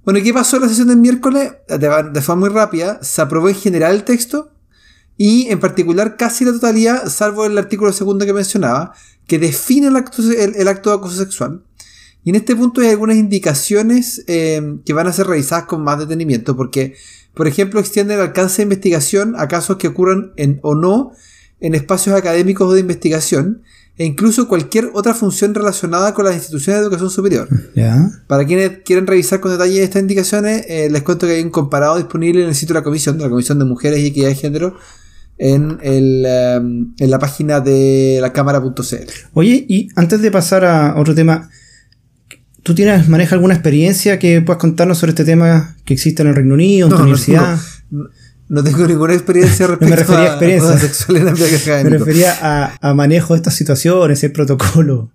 Bueno, 0.09 0.21
¿y 0.21 0.23
qué 0.23 0.33
pasó 0.33 0.55
en 0.55 0.63
la 0.63 0.69
sesión 0.69 0.87
del 0.87 0.97
miércoles? 0.97 1.51
De, 1.67 2.21
forma 2.23 2.47
muy 2.47 2.49
rápida, 2.49 2.97
se 3.03 3.21
aprobó 3.21 3.47
en 3.47 3.53
general 3.53 3.93
el 3.93 4.03
texto 4.05 4.51
y 5.17 5.45
en 5.49 5.59
particular 5.59 6.17
casi 6.17 6.45
la 6.45 6.51
totalidad, 6.51 7.07
salvo 7.09 7.45
el 7.45 7.55
artículo 7.55 7.93
segundo 7.93 8.25
que 8.25 8.33
mencionaba, 8.33 8.95
que 9.27 9.37
define 9.37 9.85
el 9.85 9.95
acto, 9.97 10.23
de 10.23 10.95
acoso 10.95 11.15
sexual. 11.15 11.61
Y 12.23 12.31
en 12.31 12.37
este 12.37 12.55
punto 12.55 12.81
hay 12.81 12.87
algunas 12.87 13.17
indicaciones 13.17 14.23
eh, 14.25 14.79
que 14.83 14.93
van 14.93 15.05
a 15.05 15.13
ser 15.13 15.27
revisadas 15.27 15.65
con 15.65 15.83
más 15.83 15.99
detenimiento, 15.99 16.55
porque, 16.55 16.95
por 17.35 17.47
ejemplo, 17.47 17.79
extiende 17.79 18.15
el 18.15 18.21
alcance 18.21 18.57
de 18.57 18.63
investigación 18.63 19.35
a 19.37 19.47
casos 19.47 19.77
que 19.77 19.89
ocurran 19.89 20.31
en, 20.37 20.59
o 20.63 20.73
no 20.73 21.11
en 21.61 21.75
espacios 21.75 22.15
académicos 22.15 22.67
o 22.67 22.73
de 22.73 22.81
investigación, 22.81 23.63
e 23.97 24.05
incluso 24.05 24.47
cualquier 24.47 24.91
otra 24.93 25.13
función 25.13 25.53
relacionada 25.53 26.13
con 26.13 26.23
las 26.23 26.33
instituciones 26.33 26.79
de 26.79 26.85
educación 26.85 27.09
superior. 27.09 27.49
Para 28.27 28.45
quienes 28.45 28.79
quieren 28.85 29.05
revisar 29.05 29.41
con 29.41 29.51
detalle 29.51 29.83
estas 29.83 30.01
indicaciones, 30.01 30.65
eh, 30.69 30.89
les 30.89 31.03
cuento 31.03 31.27
que 31.27 31.33
hay 31.33 31.41
un 31.41 31.49
comparado 31.49 31.97
disponible 31.97 32.43
en 32.43 32.47
el 32.47 32.55
sitio 32.55 32.73
de 32.75 32.79
la 32.79 32.83
comisión, 32.83 33.17
de 33.17 33.25
la 33.25 33.29
Comisión 33.29 33.59
de 33.59 33.65
Mujeres 33.65 33.99
y 33.99 34.07
Equidad 34.07 34.29
de 34.29 34.35
Género, 34.35 34.77
en, 35.37 35.79
el, 35.81 36.25
em, 36.25 36.93
en 36.97 37.11
la 37.11 37.19
página 37.19 37.59
de 37.59 38.19
la 38.21 38.31
cámara.cl. 38.31 39.11
Oye, 39.33 39.65
y 39.67 39.89
antes 39.97 40.21
de 40.21 40.31
pasar 40.31 40.63
a 40.63 40.95
otro 40.97 41.13
tema, 41.13 41.49
¿tú 42.63 42.73
tienes, 42.73 43.09
manejas 43.09 43.33
alguna 43.33 43.53
experiencia 43.53 44.17
que 44.17 44.41
puedas 44.41 44.61
contarnos 44.61 44.97
sobre 44.97 45.09
este 45.09 45.25
tema 45.25 45.75
que 45.83 45.93
existe 45.93 46.21
en 46.21 46.29
el 46.29 46.35
Reino 46.35 46.53
Unido, 46.53 46.87
en 46.87 46.95
tu 46.95 47.01
universidad? 47.01 47.59
No 47.91 48.07
tengo 48.63 48.87
ninguna 48.87 49.13
experiencia 49.13 49.67
respecto 49.67 49.85
no 49.85 49.89
me 49.91 49.95
refería 49.95 50.23
a, 50.23 50.27
experiencia. 50.27 50.77
sexual 50.79 51.17
en 51.17 51.83
Me 51.83 51.97
refería 51.97 52.37
a, 52.41 52.77
a, 52.81 52.93
manejo 52.93 53.33
de 53.33 53.37
estas 53.37 53.55
situaciones, 53.55 54.23
el 54.23 54.31
protocolo. 54.31 55.11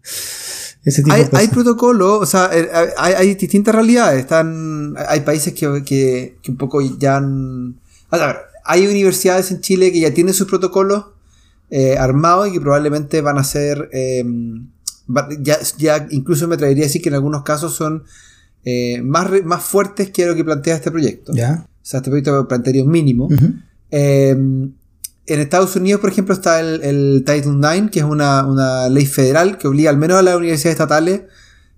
Ese 0.85 1.03
tipo 1.03 1.15
hay, 1.15 1.25
de 1.25 1.31
hay 1.33 1.49
protocolo, 1.49 2.19
o 2.19 2.27
sea, 2.27 2.51
eh, 2.53 2.69
hay, 2.99 3.15
hay, 3.15 3.35
distintas 3.35 3.75
realidades. 3.75 4.21
Están, 4.21 4.95
hay 5.09 5.21
países 5.21 5.55
que, 5.55 5.83
que, 5.85 6.37
que 6.43 6.51
un 6.51 6.57
poco 6.57 6.81
ya 6.81 7.17
han. 7.17 7.77
A 8.11 8.19
ver, 8.19 8.37
hay 8.65 8.87
universidades 8.87 9.51
en 9.51 9.61
Chile 9.61 9.91
que 9.91 10.01
ya 10.01 10.13
tienen 10.13 10.35
sus 10.35 10.47
protocolos 10.47 11.07
eh, 11.71 11.97
armados 11.99 12.49
y 12.49 12.53
que 12.53 12.61
probablemente 12.61 13.21
van 13.21 13.39
a 13.39 13.45
ser, 13.45 13.89
em, 13.93 14.69
ya, 15.41 15.59
ya, 15.79 16.07
incluso 16.11 16.47
me 16.47 16.55
atrevería 16.55 16.85
a 16.85 16.87
decir 16.87 17.03
que 17.03 17.09
en 17.09 17.15
algunos 17.15 17.43
casos 17.43 17.75
son 17.75 18.05
eh, 18.65 19.03
más, 19.03 19.29
más 19.45 19.63
fuertes 19.63 20.11
que 20.11 20.27
lo 20.27 20.35
que 20.35 20.45
plantea 20.45 20.77
este 20.77 20.91
proyecto. 20.91 21.33
¿Ya? 21.35 21.67
O 21.85 21.87
sea, 21.87 21.99
este 21.99 22.11
proyecto 22.11 22.49
plantearía 22.49 22.83
un 22.83 22.91
mínimo. 22.91 23.29
En 23.91 25.41
Estados 25.41 25.77
Unidos, 25.77 26.01
por 26.01 26.11
ejemplo, 26.11 26.35
está 26.35 26.61
el, 26.61 26.83
el 26.83 27.25
Title 27.25 27.53
IX, 27.53 27.91
que 27.91 28.01
es 28.01 28.05
una, 28.05 28.47
una, 28.47 28.89
ley 28.89 29.07
federal 29.07 29.57
que 29.57 29.69
obliga 29.69 29.91
al 29.91 29.97
menos 29.97 30.19
a 30.19 30.23
las 30.23 30.37
universidades 30.37 30.75
estatales 30.75 31.23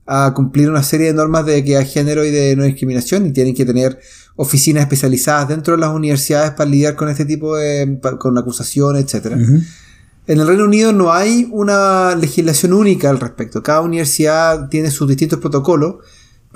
a 0.06 0.32
cumplir 0.34 0.70
una 0.70 0.82
serie 0.82 1.08
de 1.08 1.14
normas 1.14 1.44
de 1.46 1.58
equidad 1.58 1.80
de 1.80 1.86
género 1.86 2.25
y 2.25 2.30
de 2.30 2.54
no 2.56 2.64
discriminación 2.64 3.26
y 3.26 3.32
tienen 3.32 3.54
que 3.54 3.64
tener 3.64 3.98
oficinas 4.36 4.82
especializadas 4.82 5.48
dentro 5.48 5.75
de 5.75 5.80
las 5.80 5.90
universidades 5.90 6.52
para 6.52 6.70
lidiar 6.70 6.94
con 6.94 7.08
este 7.08 7.25
tipo 7.25 7.56
de 7.56 7.98
con 8.18 8.38
acusaciones, 8.38 9.04
etcétera. 9.04 9.36
En 9.36 10.40
el 10.40 10.46
Reino 10.46 10.64
Unido 10.64 10.92
no 10.92 11.12
hay 11.12 11.48
una 11.52 12.14
legislación 12.16 12.72
única 12.72 13.10
al 13.10 13.20
respecto. 13.20 13.62
Cada 13.62 13.80
universidad 13.80 14.68
tiene 14.68 14.90
sus 14.90 15.08
distintos 15.08 15.38
protocolos. 15.38 15.96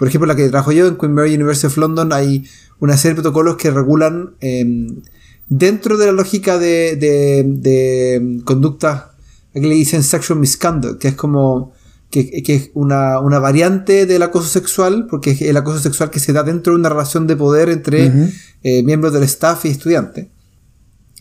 Por 0.00 0.08
ejemplo, 0.08 0.26
la 0.26 0.34
que 0.34 0.48
trabajo 0.48 0.72
yo 0.72 0.86
en 0.86 0.96
Queen 0.96 1.12
Mary 1.12 1.34
University 1.34 1.66
of 1.66 1.76
London 1.76 2.10
hay 2.14 2.48
una 2.78 2.96
serie 2.96 3.16
de 3.16 3.20
protocolos 3.20 3.58
que 3.58 3.70
regulan 3.70 4.30
em, 4.40 5.02
dentro 5.50 5.98
de 5.98 6.06
la 6.06 6.12
lógica 6.12 6.58
de, 6.58 6.96
de, 6.96 7.44
de 7.46 8.40
conducta, 8.44 9.10
que 9.52 9.60
le 9.60 9.74
dicen 9.74 10.02
sexual 10.02 10.38
misconduct, 10.38 10.98
que 10.98 11.08
es 11.08 11.14
como 11.16 11.74
que, 12.10 12.42
es 12.46 12.70
una, 12.72 13.20
variante 13.40 14.06
del 14.06 14.22
acoso 14.22 14.48
sexual, 14.48 15.06
porque 15.06 15.32
es 15.32 15.42
el 15.42 15.58
acoso 15.58 15.80
sexual 15.80 16.08
que 16.08 16.18
se 16.18 16.32
da 16.32 16.44
dentro 16.44 16.72
de 16.72 16.78
una 16.78 16.88
relación 16.88 17.26
de 17.26 17.36
poder 17.36 17.68
entre 17.68 18.32
eh, 18.62 18.82
miembros 18.82 19.12
del 19.12 19.24
staff 19.24 19.66
y 19.66 19.68
estudiantes. 19.68 20.28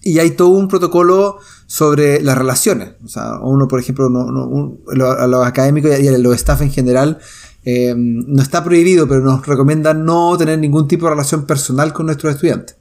Y 0.03 0.19
hay 0.19 0.31
todo 0.31 0.47
un 0.47 0.69
protocolo 0.69 1.39
sobre 1.67 2.21
las 2.21 2.37
relaciones. 2.37 2.91
O 3.03 3.09
sea, 3.09 3.39
uno, 3.41 3.67
por 3.67 3.81
ejemplo, 3.81 4.09
no, 4.09 4.77
a 4.87 5.27
los 5.27 5.45
académicos 5.45 5.99
y 5.99 6.07
a 6.07 6.17
los 6.17 6.35
staff 6.35 6.61
en 6.61 6.71
general, 6.71 7.19
eh, 7.71 7.93
no 7.95 8.41
está 8.41 8.63
prohibido, 8.63 9.07
pero 9.07 9.21
nos 9.21 9.45
recomienda 9.45 9.93
no 9.93 10.37
tener 10.37 10.59
ningún 10.59 10.87
tipo 10.87 11.05
de 11.05 11.11
relación 11.11 11.45
personal 11.45 11.93
con 11.93 12.05
nuestros 12.07 12.33
estudiantes. 12.35 12.75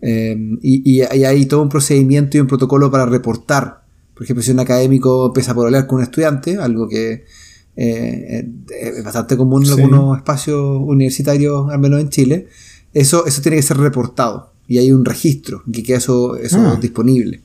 Eh, 0.00 0.36
y, 0.62 0.98
y, 0.98 1.02
hay 1.02 1.46
todo 1.46 1.62
un 1.62 1.68
procedimiento 1.68 2.36
y 2.36 2.40
un 2.40 2.46
protocolo 2.46 2.88
para 2.90 3.04
reportar 3.04 3.88
por 4.18 4.24
ejemplo, 4.24 4.42
si 4.42 4.50
un 4.50 4.58
académico 4.58 5.28
empieza 5.28 5.52
a 5.52 5.54
hablar 5.54 5.86
con 5.86 5.98
un 5.98 6.02
estudiante, 6.02 6.56
algo 6.56 6.88
que 6.88 7.24
eh, 7.76 8.50
es 8.68 9.04
bastante 9.04 9.36
común 9.36 9.64
en 9.64 9.70
algunos 9.70 10.16
espacios 10.16 10.60
universitarios, 10.80 11.70
al 11.70 11.78
menos 11.78 12.00
en 12.00 12.08
Chile, 12.08 12.48
eso, 12.92 13.26
eso 13.26 13.40
tiene 13.42 13.58
que 13.58 13.62
ser 13.62 13.76
reportado. 13.76 14.54
Y 14.66 14.78
hay 14.78 14.90
un 14.90 15.04
registro 15.04 15.62
que 15.72 15.84
queda 15.84 15.98
eso, 15.98 16.34
eso 16.34 16.58
ah. 16.58 16.78
disponible. 16.82 17.42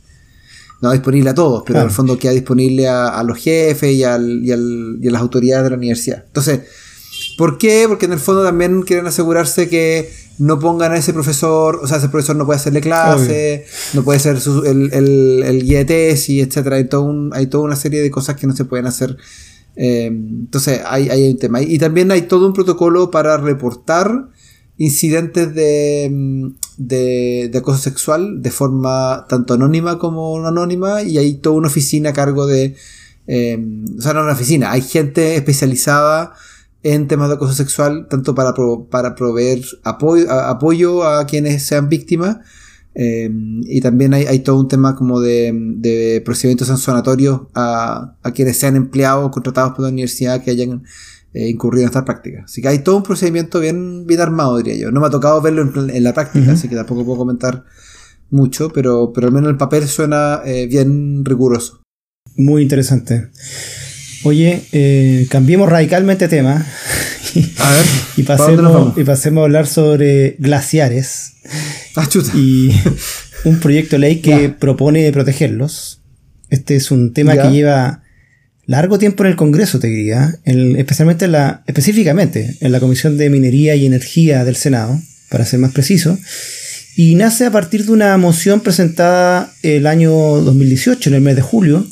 No 0.84 0.92
disponible 0.92 1.30
a 1.30 1.34
todos, 1.34 1.63
pero 1.66 1.80
en 1.80 1.86
el 1.86 1.92
fondo 1.92 2.20
queda 2.20 2.34
disponible 2.34 2.90
a, 2.90 3.24
los 3.24 3.38
jefes 3.38 3.94
y, 3.94 4.04
al, 4.04 4.44
y, 4.44 4.52
al, 4.52 4.98
y 5.02 5.08
a 5.08 5.12
las 5.12 5.22
autoridades 5.22 5.63
de 5.63 5.70
la 5.70 5.78
universidad. 5.78 6.25
Entonces, 6.28 6.60
¿por 7.38 7.58
qué? 7.58 7.86
Porque 7.88 8.06
en 8.06 8.12
el 8.12 8.20
fondo 8.20 8.44
también 8.44 8.82
quieren 8.82 9.08
asegurarse 9.08 9.70
que 9.70 10.12
no 10.40 10.60
pongan 10.60 10.92
a 10.92 10.98
ese 10.98 11.13
profesor, 11.13 11.80
o 11.82 11.88
sea, 11.88 12.00
ese 12.00 12.10
profesor 12.10 12.36
no 12.36 12.46
puede 12.46 12.58
hacerle 12.58 12.82
clase, 12.82 13.66
no 13.94 14.04
puede 14.04 14.20
ser 14.20 14.38
el, 14.66 14.92
el, 14.92 15.44
el 15.46 15.63
guía 15.63 15.78
de 15.78 15.86
tesis, 15.86 16.46
etc. 16.46 16.74
Hay, 16.74 16.84
todo 16.90 17.30
hay 17.32 17.48
toda 17.48 17.63
una 17.63 17.78
serie 17.78 18.02
de 18.02 18.12
cosas 18.12 18.36
que 18.36 18.46
no 18.46 18.54
se 18.54 18.66
pueden 18.66 18.86
hacer. 18.86 19.16
Eh, 19.78 20.08
entonces, 20.08 20.82
hay, 20.86 21.08
hay 21.08 21.30
un 21.30 21.38
tema. 21.38 21.62
Y 21.62 21.80
también 21.80 22.12
hay 22.12 22.24
todo 22.24 22.46
un 22.46 22.52
protocolo 22.52 23.10
para 23.10 23.38
reportar 23.38 24.28
incidentes 24.77 25.53
de, 25.53 26.51
de, 26.77 27.50
de, 27.51 27.58
acoso 27.58 27.80
sexual 27.80 28.42
de 28.42 28.51
forma 28.51 29.25
tanto 29.30 29.53
anónima 29.53 30.00
como 30.00 30.39
no 30.39 30.48
anónima 30.48 31.03
y 31.03 31.18
hay 31.18 31.36
toda 31.36 31.56
una 31.56 31.68
oficina 31.68 32.10
a 32.10 32.13
cargo 32.13 32.48
de... 32.48 32.75
Eh, 33.25 33.58
o 33.98 34.01
sea, 34.01 34.13
no 34.13 34.24
una 34.24 34.34
oficina, 34.34 34.72
hay 34.72 34.82
gente 34.82 35.36
especializada 35.36 36.34
en 36.84 37.08
temas 37.08 37.30
de 37.30 37.36
acoso 37.36 37.53
sexual, 37.53 38.08
tanto 38.10 38.36
para, 38.36 38.53
para 38.89 39.15
proveer 39.15 39.63
apoyo, 39.84 40.30
apoyo 40.30 41.03
a 41.08 41.25
quienes 41.25 41.63
sean 41.63 41.88
víctimas, 41.88 42.39
eh, 42.96 43.30
y 43.63 43.82
también 43.82 44.13
hay, 44.13 44.39
todo 44.39 44.60
un 44.60 44.68
tema 44.68 44.96
como 44.96 45.20
de, 45.20 46.22
procedimientos 46.25 46.68
sancionatorios 46.68 47.44
a, 47.56 48.15
a, 48.22 48.32
quienes 48.32 48.58
sean 48.58 48.75
empleados 48.75 49.32
contratados 49.32 49.74
por 49.74 49.84
la 49.84 49.89
universidad 49.89 50.44
que 50.44 50.51
hayan 50.51 50.84
eh, 51.34 51.50
incurrido 51.50 51.84
en 51.84 51.88
estas 51.88 52.04
prácticas. 52.04 52.46
Así 52.46 52.62
que 52.62 52.68
hay 52.68 52.80
todo 52.80 52.98
un 52.98 53.04
procedimiento 53.04 53.60
bien, 53.60 54.06
bien 54.06 54.22
armado, 54.22 54.58
diría 54.58 54.75
yo. 54.75 54.92
No 54.92 55.02
me 55.02 55.08
ha 55.08 55.10
tocado 55.10 55.42
verlo 55.42 55.63
en, 55.63 56.04
la 56.04 56.13
práctica, 56.13 56.52
así 56.52 56.68
que 56.68 56.75
tampoco 56.75 57.04
puedo 57.04 57.18
comentar 57.18 57.66
mucho, 58.30 58.70
pero, 58.70 59.12
pero 59.13 59.28
al 59.28 59.34
menos 59.34 59.50
el 59.50 59.58
papel 59.58 59.88
suena 59.88 60.42
eh, 60.46 60.68
bien 60.68 61.25
riguroso. 61.25 61.82
Muy 62.36 62.62
interesante. 62.62 63.30
Oye, 64.24 64.63
eh, 64.72 65.28
cambiemos 65.30 65.70
radicalmente 65.70 66.28
tema. 66.28 66.54
A 66.54 67.72
ver, 67.72 67.86
y, 68.18 68.24
pasemos, 68.24 68.98
y 68.98 69.04
pasemos 69.04 69.42
a 69.42 69.46
hablar 69.46 69.68
sobre 69.68 70.36
glaciares. 70.40 71.34
Ah, 71.96 72.08
y 72.36 72.72
un 73.46 73.60
proyecto 73.60 73.96
de 73.96 74.00
ley 74.00 74.22
que 74.22 74.50
propone 74.50 75.12
protegerlos. 75.12 76.02
Este 76.50 76.75
es 76.75 76.92
un 76.92 77.13
tema 77.13 77.36
que 77.36 77.50
lleva 77.50 78.02
largo 78.65 78.98
tiempo 79.00 79.24
en 79.24 79.32
el 79.32 79.36
Congreso, 79.36 79.79
te 79.79 79.88
diría, 79.88 80.39
especialmente 80.46 81.25
en 81.25 81.34
la, 81.34 81.63
específicamente 81.67 82.58
en 82.62 82.72
la 82.72 82.79
Comisión 82.79 83.17
de 83.17 83.29
Minería 83.29 83.75
y 83.75 83.86
Energía 83.86 84.46
del 84.46 84.55
Senado, 84.55 85.00
para 85.29 85.46
ser 85.46 85.60
más 85.60 85.72
preciso, 85.72 86.17
y 86.96 87.15
nace 87.15 87.46
a 87.46 87.51
partir 87.51 87.86
de 87.86 87.91
una 87.91 88.15
moción 88.17 88.62
presentada 88.62 89.51
el 89.63 89.88
año 89.88 90.12
2018, 90.12 91.10
en 91.10 91.15
el 91.15 91.22
mes 91.22 91.36
de 91.36 91.41
julio, 91.41 91.88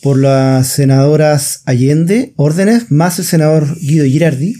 por 0.00 0.18
las 0.18 0.68
senadoras 0.68 1.62
Allende, 1.64 2.32
órdenes, 2.36 2.90
más 2.90 3.18
el 3.18 3.24
senador 3.24 3.78
Guido 3.80 4.04
Girardi, 4.04 4.56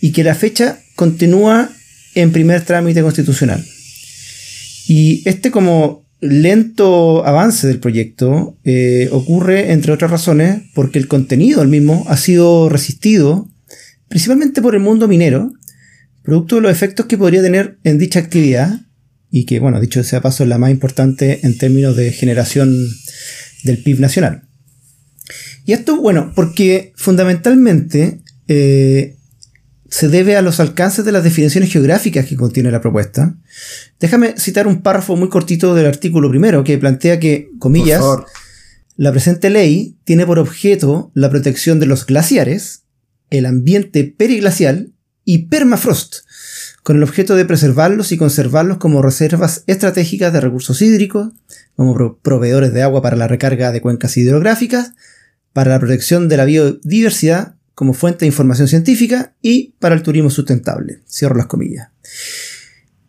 y 0.00 0.12
que 0.12 0.24
la 0.24 0.34
fecha 0.34 0.80
continúa 0.94 1.70
en 2.14 2.32
primer 2.32 2.62
trámite 2.64 3.02
constitucional. 3.02 3.64
Y 4.86 5.22
este 5.28 5.50
como 5.50 6.01
lento 6.22 7.26
avance 7.26 7.66
del 7.66 7.80
proyecto 7.80 8.56
eh, 8.64 9.08
ocurre, 9.12 9.72
entre 9.72 9.92
otras 9.92 10.10
razones, 10.10 10.62
porque 10.74 10.98
el 10.98 11.08
contenido 11.08 11.60
del 11.60 11.68
mismo 11.68 12.04
ha 12.08 12.16
sido 12.16 12.68
resistido 12.68 13.50
principalmente 14.08 14.62
por 14.62 14.74
el 14.74 14.80
mundo 14.80 15.08
minero, 15.08 15.52
producto 16.22 16.56
de 16.56 16.62
los 16.62 16.72
efectos 16.72 17.06
que 17.06 17.18
podría 17.18 17.42
tener 17.42 17.78
en 17.82 17.98
dicha 17.98 18.20
actividad, 18.20 18.80
y 19.30 19.46
que, 19.46 19.58
bueno, 19.58 19.80
dicho 19.80 20.04
sea 20.04 20.20
paso, 20.20 20.42
es 20.42 20.48
la 20.50 20.58
más 20.58 20.70
importante 20.70 21.40
en 21.42 21.56
términos 21.56 21.96
de 21.96 22.12
generación 22.12 22.76
del 23.64 23.82
PIB 23.82 23.98
nacional. 23.98 24.42
Y 25.64 25.72
esto, 25.72 26.00
bueno, 26.00 26.32
porque 26.36 26.92
fundamentalmente 26.96 28.20
eh, 28.46 29.16
se 29.92 30.08
debe 30.08 30.36
a 30.36 30.42
los 30.42 30.58
alcances 30.58 31.04
de 31.04 31.12
las 31.12 31.22
definiciones 31.22 31.70
geográficas 31.70 32.24
que 32.24 32.34
contiene 32.34 32.70
la 32.70 32.80
propuesta. 32.80 33.36
Déjame 34.00 34.34
citar 34.38 34.66
un 34.66 34.80
párrafo 34.80 35.16
muy 35.16 35.28
cortito 35.28 35.74
del 35.74 35.84
artículo 35.84 36.30
primero 36.30 36.64
que 36.64 36.78
plantea 36.78 37.20
que, 37.20 37.50
comillas, 37.58 38.02
la 38.96 39.12
presente 39.12 39.50
ley 39.50 39.98
tiene 40.04 40.24
por 40.24 40.38
objeto 40.38 41.10
la 41.12 41.28
protección 41.28 41.78
de 41.78 41.84
los 41.84 42.06
glaciares, 42.06 42.84
el 43.28 43.44
ambiente 43.44 44.04
periglacial 44.04 44.94
y 45.26 45.48
permafrost, 45.48 46.20
con 46.82 46.96
el 46.96 47.02
objeto 47.02 47.36
de 47.36 47.44
preservarlos 47.44 48.12
y 48.12 48.16
conservarlos 48.16 48.78
como 48.78 49.02
reservas 49.02 49.62
estratégicas 49.66 50.32
de 50.32 50.40
recursos 50.40 50.80
hídricos, 50.80 51.34
como 51.76 52.16
proveedores 52.16 52.72
de 52.72 52.80
agua 52.80 53.02
para 53.02 53.16
la 53.16 53.28
recarga 53.28 53.72
de 53.72 53.82
cuencas 53.82 54.16
hidrográficas, 54.16 54.92
para 55.52 55.72
la 55.72 55.80
protección 55.80 56.30
de 56.30 56.38
la 56.38 56.46
biodiversidad 56.46 57.56
como 57.74 57.94
fuente 57.94 58.20
de 58.20 58.26
información 58.26 58.68
científica 58.68 59.34
y 59.42 59.74
para 59.78 59.94
el 59.94 60.02
turismo 60.02 60.30
sustentable. 60.30 61.00
Cierro 61.08 61.36
las 61.36 61.46
comillas. 61.46 61.88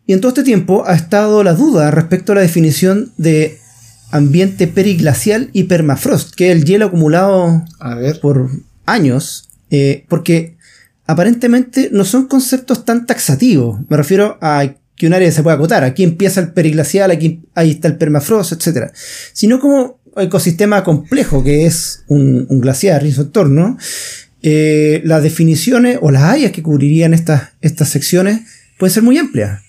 Y 0.06 0.12
en 0.12 0.20
todo 0.20 0.30
este 0.30 0.42
tiempo 0.42 0.84
ha 0.86 0.94
estado 0.94 1.42
la 1.42 1.54
duda 1.54 1.90
respecto 1.90 2.32
a 2.32 2.34
la 2.34 2.40
definición 2.42 3.12
de 3.16 3.58
ambiente 4.10 4.66
periglacial 4.66 5.50
y 5.52 5.64
permafrost, 5.64 6.34
que 6.34 6.50
es 6.50 6.56
el 6.56 6.64
hielo 6.64 6.86
acumulado 6.86 7.64
por 8.20 8.50
años, 8.86 9.48
eh, 9.70 10.04
porque 10.08 10.56
aparentemente 11.06 11.88
no 11.92 12.04
son 12.04 12.26
conceptos 12.26 12.84
tan 12.84 13.06
taxativos. 13.06 13.80
Me 13.88 13.96
refiero 13.96 14.38
a 14.40 14.74
que 14.96 15.06
un 15.06 15.14
área 15.14 15.30
se 15.32 15.42
puede 15.42 15.56
acotar. 15.56 15.84
Aquí 15.84 16.04
empieza 16.04 16.40
el 16.40 16.52
periglacial, 16.52 17.10
aquí 17.10 17.42
ahí 17.54 17.72
está 17.72 17.88
el 17.88 17.96
permafrost, 17.96 18.52
etc. 18.52 18.92
Sino 19.32 19.58
como 19.58 19.98
ecosistema 20.16 20.84
complejo 20.84 21.42
que 21.42 21.66
es 21.66 22.04
un, 22.06 22.46
glaciar 22.60 23.04
y 23.04 23.12
su 23.12 23.22
entorno, 23.22 23.76
eh, 24.46 25.00
las 25.04 25.22
definiciones 25.22 25.98
o 26.02 26.10
las 26.10 26.24
áreas 26.24 26.52
que 26.52 26.62
cubrirían 26.62 27.14
estas, 27.14 27.52
estas 27.62 27.88
secciones 27.88 28.42
pueden 28.78 28.92
ser 28.92 29.02
muy 29.02 29.16
amplias, 29.16 29.62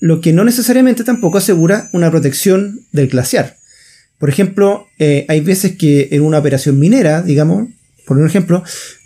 lo 0.00 0.20
que 0.20 0.34
no 0.34 0.44
necesariamente 0.44 1.02
tampoco 1.02 1.38
asegura 1.38 1.88
una 1.92 2.10
protección 2.10 2.80
del 2.92 3.08
glaciar. 3.08 3.56
Por 4.18 4.28
ejemplo, 4.28 4.86
eh, 4.98 5.24
hay 5.28 5.40
veces 5.40 5.76
que 5.78 6.08
en 6.12 6.22
una 6.22 6.38
operación 6.38 6.78
minera, 6.78 7.22
digamos, 7.22 7.68
por 8.06 8.18
un 8.18 8.26
ejemplo, 8.26 8.62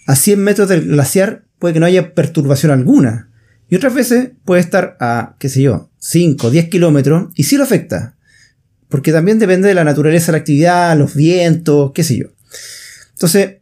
a 0.06 0.16
100 0.16 0.40
metros 0.40 0.68
del 0.68 0.88
glaciar 0.88 1.44
puede 1.60 1.74
que 1.74 1.80
no 1.80 1.86
haya 1.86 2.14
perturbación 2.14 2.72
alguna. 2.72 3.30
Y 3.70 3.76
otras 3.76 3.94
veces 3.94 4.30
puede 4.44 4.60
estar 4.60 4.96
a, 4.98 5.36
qué 5.38 5.48
sé 5.48 5.62
yo, 5.62 5.90
5 6.00 6.48
o 6.48 6.50
10 6.50 6.68
kilómetros 6.68 7.32
y 7.36 7.44
sí 7.44 7.56
lo 7.56 7.62
afecta 7.62 8.16
porque 8.92 9.10
también 9.10 9.38
depende 9.38 9.68
de 9.68 9.74
la 9.74 9.84
naturaleza 9.84 10.26
de 10.26 10.32
la 10.32 10.38
actividad, 10.40 10.98
los 10.98 11.14
vientos, 11.14 11.92
qué 11.94 12.04
sé 12.04 12.18
yo. 12.18 12.26
Entonces, 13.14 13.61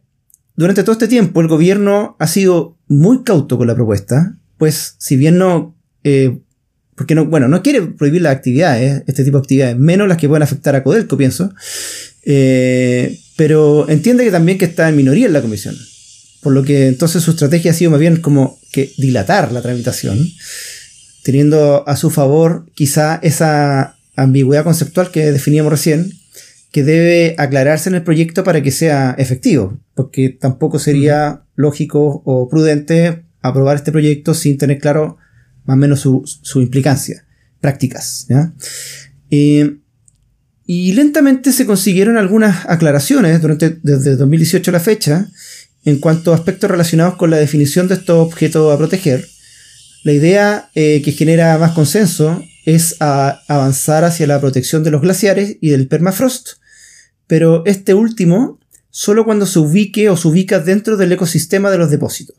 durante 0.55 0.83
todo 0.83 0.93
este 0.93 1.07
tiempo 1.07 1.41
el 1.41 1.47
gobierno 1.47 2.15
ha 2.19 2.27
sido 2.27 2.77
muy 2.87 3.23
cauto 3.23 3.57
con 3.57 3.67
la 3.67 3.75
propuesta, 3.75 4.37
pues 4.57 4.95
si 4.97 5.15
bien 5.15 5.37
no... 5.37 5.75
Eh, 6.03 6.39
porque 6.95 7.15
no, 7.15 7.25
bueno, 7.25 7.47
no 7.47 7.63
quiere 7.63 7.81
prohibir 7.81 8.21
las 8.21 8.35
actividades, 8.35 9.03
este 9.07 9.23
tipo 9.23 9.37
de 9.37 9.41
actividades, 9.41 9.77
menos 9.77 10.07
las 10.07 10.17
que 10.17 10.27
pueden 10.27 10.43
afectar 10.43 10.75
a 10.75 10.83
Codelco, 10.83 11.17
pienso. 11.17 11.51
Eh, 12.23 13.19
pero 13.37 13.89
entiende 13.89 14.23
que 14.23 14.29
también 14.29 14.59
que 14.59 14.65
está 14.65 14.87
en 14.87 14.97
minoría 14.97 15.25
en 15.25 15.33
la 15.33 15.41
comisión. 15.41 15.75
Por 16.41 16.53
lo 16.53 16.63
que 16.63 16.87
entonces 16.87 17.23
su 17.23 17.31
estrategia 17.31 17.71
ha 17.71 17.73
sido 17.73 17.91
más 17.91 17.99
bien 17.99 18.17
como 18.17 18.59
que 18.71 18.91
dilatar 18.97 19.51
la 19.51 19.61
tramitación, 19.61 20.19
teniendo 21.23 21.87
a 21.87 21.95
su 21.95 22.11
favor 22.11 22.67
quizá 22.75 23.19
esa 23.23 23.97
ambigüedad 24.15 24.63
conceptual 24.63 25.11
que 25.11 25.31
definíamos 25.31 25.71
recién, 25.71 26.20
que 26.71 26.83
debe 26.83 27.35
aclararse 27.37 27.89
en 27.89 27.95
el 27.95 28.03
proyecto 28.03 28.43
para 28.43 28.61
que 28.61 28.71
sea 28.71 29.13
efectivo, 29.17 29.79
porque 29.93 30.29
tampoco 30.29 30.79
sería 30.79 31.43
lógico 31.55 32.21
o 32.25 32.47
prudente 32.49 33.23
aprobar 33.41 33.75
este 33.75 33.91
proyecto 33.91 34.33
sin 34.33 34.57
tener 34.57 34.79
claro 34.79 35.17
más 35.65 35.75
o 35.75 35.77
menos 35.77 35.99
su, 35.99 36.61
implicancia, 36.61 37.25
prácticas. 37.59 38.27
y 39.29 40.93
lentamente 40.93 41.51
se 41.51 41.65
consiguieron 41.65 42.17
algunas 42.17 42.65
aclaraciones 42.67 43.41
durante, 43.41 43.77
desde 43.83 44.15
2018 44.15 44.71
a 44.71 44.73
la 44.73 44.79
fecha 44.79 45.27
en 45.83 45.99
cuanto 45.99 46.31
a 46.31 46.35
aspectos 46.35 46.69
relacionados 46.69 47.15
con 47.15 47.29
la 47.31 47.37
definición 47.37 47.87
de 47.87 47.95
estos 47.95 48.17
objetos 48.17 48.73
a 48.73 48.77
proteger. 48.77 49.27
La 50.03 50.13
idea 50.13 50.69
eh, 50.73 51.01
que 51.03 51.11
genera 51.11 51.57
más 51.57 51.71
consenso 51.71 52.43
es 52.65 52.95
avanzar 52.99 54.03
hacia 54.03 54.27
la 54.27 54.39
protección 54.39 54.83
de 54.83 54.91
los 54.91 55.01
glaciares 55.01 55.57
y 55.61 55.69
del 55.69 55.87
permafrost, 55.87 56.60
pero 57.31 57.63
este 57.65 57.93
último 57.93 58.59
solo 58.89 59.23
cuando 59.23 59.45
se 59.45 59.57
ubique 59.57 60.09
o 60.09 60.17
se 60.17 60.27
ubica 60.27 60.59
dentro 60.59 60.97
del 60.97 61.13
ecosistema 61.13 61.71
de 61.71 61.77
los 61.77 61.89
depósitos. 61.89 62.35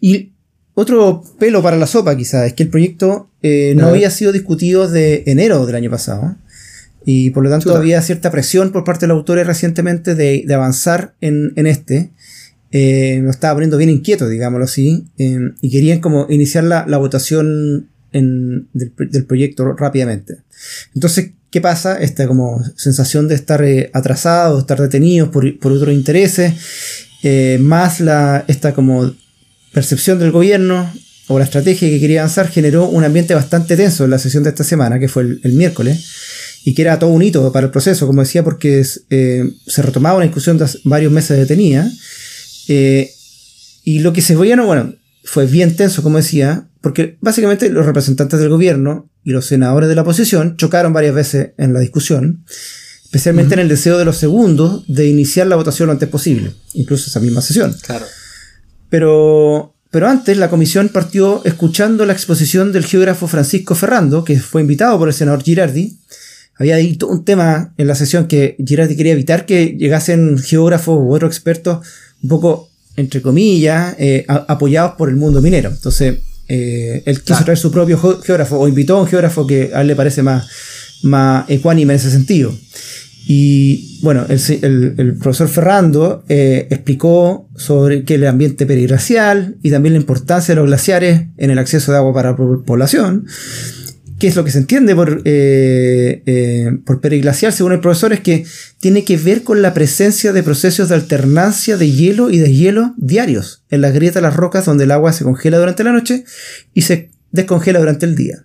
Y 0.00 0.30
otro 0.74 1.24
pelo 1.40 1.60
para 1.60 1.76
la 1.76 1.88
sopa 1.88 2.16
quizás 2.16 2.46
es 2.46 2.52
que 2.52 2.62
el 2.62 2.68
proyecto 2.68 3.32
eh, 3.42 3.74
no 3.76 3.88
había 3.88 4.10
sido 4.10 4.30
discutido 4.30 4.86
de 4.86 5.24
enero 5.26 5.66
del 5.66 5.74
año 5.74 5.90
pasado. 5.90 6.36
Y 7.04 7.30
por 7.30 7.42
lo 7.42 7.50
tanto 7.50 7.74
había 7.74 8.00
cierta 8.00 8.30
presión 8.30 8.70
por 8.70 8.84
parte 8.84 9.06
de 9.06 9.08
los 9.08 9.16
autores 9.16 9.44
recientemente 9.44 10.14
de, 10.14 10.46
avanzar 10.54 11.16
en, 11.20 11.52
este. 11.66 12.12
Eh, 12.70 13.18
lo 13.24 13.30
estaba 13.30 13.54
poniendo 13.54 13.76
bien 13.76 13.90
inquieto, 13.90 14.28
digámoslo 14.28 14.66
así. 14.66 15.08
Eh, 15.18 15.40
y 15.60 15.70
querían 15.70 15.98
como 15.98 16.28
iniciar 16.30 16.62
la, 16.62 16.98
votación 16.98 17.88
del, 18.12 18.68
proyecto 19.26 19.72
rápidamente. 19.72 20.36
Entonces, 20.94 21.32
¿qué 21.50 21.60
pasa? 21.60 21.98
Esta 21.98 22.26
como 22.26 22.62
sensación 22.76 23.28
de 23.28 23.34
estar 23.34 23.62
eh, 23.64 23.90
atrasados, 23.92 24.60
estar 24.60 24.80
detenidos 24.80 25.28
por, 25.30 25.46
otros 25.46 25.92
intereses, 25.94 26.54
eh, 27.22 27.58
más 27.60 28.00
la, 28.00 28.44
esta 28.48 28.74
como 28.74 29.12
percepción 29.72 30.18
del 30.18 30.30
gobierno 30.30 30.90
o 31.28 31.38
la 31.38 31.44
estrategia 31.44 31.88
que 31.88 32.00
quería 32.00 32.20
avanzar 32.20 32.48
generó 32.48 32.88
un 32.88 33.04
ambiente 33.04 33.34
bastante 33.34 33.76
tenso 33.76 34.04
en 34.04 34.10
la 34.10 34.18
sesión 34.18 34.42
de 34.44 34.50
esta 34.50 34.64
semana, 34.64 34.98
que 34.98 35.08
fue 35.08 35.22
el, 35.22 35.52
miércoles, 35.52 36.04
y 36.64 36.74
que 36.74 36.82
era 36.82 36.98
todo 36.98 37.10
un 37.10 37.22
hito 37.22 37.52
para 37.52 37.66
el 37.66 37.72
proceso, 37.72 38.06
como 38.06 38.22
decía, 38.22 38.42
porque 38.42 38.82
eh, 39.10 39.50
se 39.66 39.82
retomaba 39.82 40.16
una 40.16 40.24
discusión 40.24 40.56
de 40.56 40.66
varios 40.84 41.12
meses 41.12 41.36
detenida, 41.36 41.90
y 42.66 44.00
lo 44.00 44.12
que 44.12 44.20
se 44.20 44.36
veía, 44.36 44.56
no, 44.56 44.66
bueno, 44.66 44.94
fue 45.30 45.44
bien 45.44 45.76
tenso, 45.76 46.02
como 46.02 46.16
decía, 46.16 46.68
porque 46.80 47.18
básicamente 47.20 47.68
los 47.68 47.84
representantes 47.84 48.40
del 48.40 48.48
gobierno 48.48 49.10
y 49.22 49.32
los 49.32 49.44
senadores 49.44 49.86
de 49.86 49.94
la 49.94 50.00
oposición 50.00 50.56
chocaron 50.56 50.94
varias 50.94 51.14
veces 51.14 51.50
en 51.58 51.74
la 51.74 51.80
discusión, 51.80 52.46
especialmente 53.04 53.52
en 53.52 53.60
el 53.60 53.68
deseo 53.68 53.98
de 53.98 54.06
los 54.06 54.16
segundos 54.16 54.86
de 54.88 55.06
iniciar 55.06 55.46
la 55.46 55.56
votación 55.56 55.88
lo 55.88 55.92
antes 55.92 56.08
posible, 56.08 56.54
incluso 56.72 57.10
esa 57.10 57.20
misma 57.20 57.42
sesión. 57.42 57.76
Claro. 57.82 58.06
Pero, 58.88 59.76
pero 59.90 60.08
antes 60.08 60.38
la 60.38 60.48
comisión 60.48 60.88
partió 60.88 61.44
escuchando 61.44 62.06
la 62.06 62.14
exposición 62.14 62.72
del 62.72 62.86
geógrafo 62.86 63.28
Francisco 63.28 63.74
Ferrando, 63.74 64.24
que 64.24 64.40
fue 64.40 64.62
invitado 64.62 64.98
por 64.98 65.08
el 65.08 65.14
senador 65.14 65.42
Girardi. 65.42 65.98
Había 66.54 66.76
ahí 66.76 66.96
un 67.06 67.22
tema 67.26 67.74
en 67.76 67.86
la 67.86 67.94
sesión 67.94 68.28
que 68.28 68.56
Girardi 68.66 68.96
quería 68.96 69.12
evitar 69.12 69.44
que 69.44 69.76
llegasen 69.78 70.38
geógrafos 70.38 70.98
u 70.98 71.12
otros 71.12 71.36
expertos 71.36 71.86
un 72.22 72.30
poco, 72.30 72.67
entre 72.98 73.22
comillas, 73.22 73.94
eh, 73.98 74.24
apoyados 74.26 74.94
por 74.96 75.08
el 75.08 75.14
mundo 75.14 75.40
minero. 75.40 75.70
Entonces, 75.70 76.18
eh, 76.48 77.02
él 77.06 77.22
quiso 77.22 77.44
traer 77.44 77.56
su 77.56 77.70
propio 77.70 77.96
geógrafo 77.98 78.58
o 78.58 78.66
invitó 78.66 78.96
a 78.96 79.02
un 79.02 79.06
geógrafo 79.06 79.46
que 79.46 79.70
a 79.72 79.82
él 79.82 79.86
le 79.86 79.94
parece 79.94 80.24
más, 80.24 80.48
más 81.02 81.48
ecuánime 81.48 81.92
en 81.92 82.00
ese 82.00 82.10
sentido. 82.10 82.52
Y 83.28 84.00
bueno, 84.02 84.26
el, 84.28 85.16
profesor 85.20 85.48
Ferrando 85.48 86.24
eh, 86.28 86.66
explicó 86.70 87.48
sobre 87.54 88.04
que 88.04 88.14
el 88.14 88.26
ambiente 88.26 88.66
periglacial 88.66 89.58
y 89.62 89.70
también 89.70 89.92
la 89.92 90.00
importancia 90.00 90.54
de 90.54 90.60
los 90.60 90.66
glaciares 90.66 91.26
en 91.36 91.50
el 91.50 91.58
acceso 91.58 91.92
de 91.92 91.98
agua 91.98 92.12
para 92.12 92.30
la 92.30 92.36
población. 92.36 93.26
¿Qué 94.18 94.26
es 94.26 94.34
lo 94.34 94.44
que 94.44 94.50
se 94.50 94.58
entiende 94.58 94.96
por, 94.96 95.22
eh, 95.24 96.22
eh, 96.26 96.72
por 96.84 97.00
periglacial, 97.00 97.52
según 97.52 97.72
el 97.72 97.80
profesor? 97.80 98.12
Es 98.12 98.20
que 98.20 98.44
tiene 98.80 99.04
que 99.04 99.16
ver 99.16 99.44
con 99.44 99.62
la 99.62 99.74
presencia 99.74 100.32
de 100.32 100.42
procesos 100.42 100.88
de 100.88 100.96
alternancia 100.96 101.76
de 101.76 101.90
hielo 101.90 102.28
y 102.30 102.38
deshielo 102.38 102.94
diarios 102.96 103.62
en 103.70 103.80
las 103.80 103.94
grietas 103.94 104.16
de 104.16 104.22
las 104.22 104.34
rocas 104.34 104.64
donde 104.64 104.84
el 104.84 104.90
agua 104.90 105.12
se 105.12 105.22
congela 105.22 105.58
durante 105.58 105.84
la 105.84 105.92
noche 105.92 106.24
y 106.74 106.82
se 106.82 107.10
descongela 107.30 107.78
durante 107.78 108.06
el 108.06 108.16
día. 108.16 108.44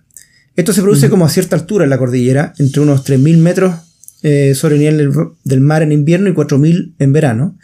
Esto 0.54 0.72
se 0.72 0.82
produce 0.82 1.10
como 1.10 1.26
a 1.26 1.28
cierta 1.28 1.56
altura 1.56 1.82
en 1.84 1.90
la 1.90 1.98
cordillera, 1.98 2.54
entre 2.58 2.80
unos 2.80 3.04
3.000 3.04 3.38
metros 3.38 3.74
eh, 4.22 4.54
sobre 4.54 4.76
el 4.76 4.80
nivel 4.80 5.12
del 5.42 5.60
mar 5.60 5.82
en 5.82 5.90
invierno 5.90 6.30
y 6.30 6.32
4.000 6.32 6.94
en 7.00 7.12
verano. 7.12 7.58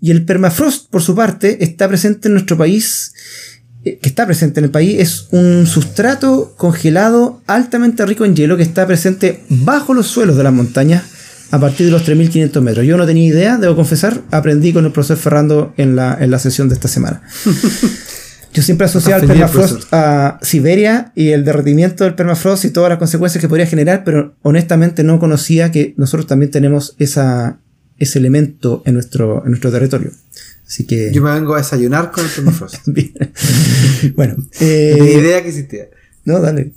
Y 0.00 0.10
el 0.10 0.24
permafrost, 0.24 0.90
por 0.90 1.02
su 1.02 1.14
parte, 1.14 1.62
está 1.62 1.86
presente 1.88 2.26
en 2.26 2.34
nuestro 2.34 2.58
país 2.58 3.12
que 3.94 4.08
está 4.08 4.26
presente 4.26 4.60
en 4.60 4.64
el 4.64 4.70
país 4.70 4.98
es 4.98 5.28
un 5.30 5.66
sustrato 5.66 6.54
congelado 6.56 7.40
altamente 7.46 8.04
rico 8.04 8.24
en 8.24 8.34
hielo 8.34 8.56
que 8.56 8.64
está 8.64 8.86
presente 8.86 9.44
bajo 9.48 9.94
los 9.94 10.08
suelos 10.08 10.36
de 10.36 10.42
las 10.42 10.52
montañas 10.52 11.04
a 11.52 11.60
partir 11.60 11.86
de 11.86 11.92
los 11.92 12.06
3.500 12.06 12.60
metros. 12.60 12.86
Yo 12.86 12.96
no 12.96 13.06
tenía 13.06 13.28
idea, 13.28 13.56
debo 13.56 13.76
confesar, 13.76 14.22
aprendí 14.30 14.72
con 14.72 14.84
el 14.84 14.92
profesor 14.92 15.16
Ferrando 15.16 15.72
en 15.76 15.94
la, 15.94 16.16
en 16.20 16.30
la 16.30 16.38
sesión 16.38 16.68
de 16.68 16.74
esta 16.74 16.88
semana. 16.88 17.22
Yo 18.52 18.62
siempre 18.62 18.86
asociaba 18.86 19.20
el 19.20 19.28
permafrost 19.28 19.92
a 19.92 20.38
Siberia 20.40 21.12
y 21.14 21.28
el 21.28 21.44
derretimiento 21.44 22.04
del 22.04 22.14
permafrost 22.14 22.64
y 22.64 22.70
todas 22.70 22.88
las 22.88 22.98
consecuencias 22.98 23.42
que 23.42 23.48
podría 23.48 23.66
generar, 23.66 24.02
pero 24.02 24.34
honestamente 24.40 25.04
no 25.04 25.18
conocía 25.18 25.70
que 25.70 25.92
nosotros 25.98 26.26
también 26.26 26.50
tenemos 26.50 26.94
esa, 26.98 27.60
ese 27.98 28.18
elemento 28.18 28.82
en 28.86 28.94
nuestro, 28.94 29.42
en 29.44 29.50
nuestro 29.50 29.70
territorio. 29.70 30.10
Así 30.66 30.86
que. 30.86 31.12
Yo 31.12 31.22
me 31.22 31.32
vengo 31.32 31.54
a 31.54 31.58
desayunar 31.58 32.10
con 32.10 32.24
el 32.24 32.30
permafrost. 32.30 32.86
bueno. 34.16 34.36
Eh, 34.60 35.16
idea 35.18 35.42
que 35.42 35.48
existía. 35.48 35.88
No, 36.24 36.40
dale. 36.40 36.72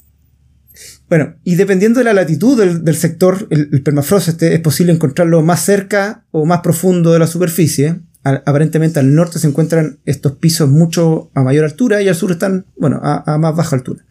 Bueno, 1.10 1.36
y 1.44 1.56
dependiendo 1.56 2.00
de 2.00 2.04
la 2.04 2.14
latitud 2.14 2.56
del, 2.58 2.96
sector, 2.96 3.48
el, 3.50 3.82
permafrost 3.82 4.28
este, 4.28 4.54
es 4.54 4.60
posible 4.60 4.94
encontrarlo 4.94 5.42
más 5.42 5.66
cerca 5.66 6.24
o 6.30 6.46
más 6.46 6.62
profundo 6.62 7.12
de 7.12 7.20
la 7.20 7.26
superficie. 7.26 8.02
aparentemente 8.24 9.00
al 9.00 9.16
norte 9.16 9.40
se 9.40 9.48
encuentran 9.48 9.98
estos 10.06 10.34
pisos 10.34 10.70
mucho 10.70 11.32
a 11.34 11.42
mayor 11.42 11.66
altura 11.66 12.04
y 12.04 12.10
al 12.10 12.16
sur 12.16 12.32
están, 12.32 12.68
bueno, 12.78 13.00
a, 13.02 13.38
más 13.40 13.56
baja 13.56 13.76
altura. 13.76 14.06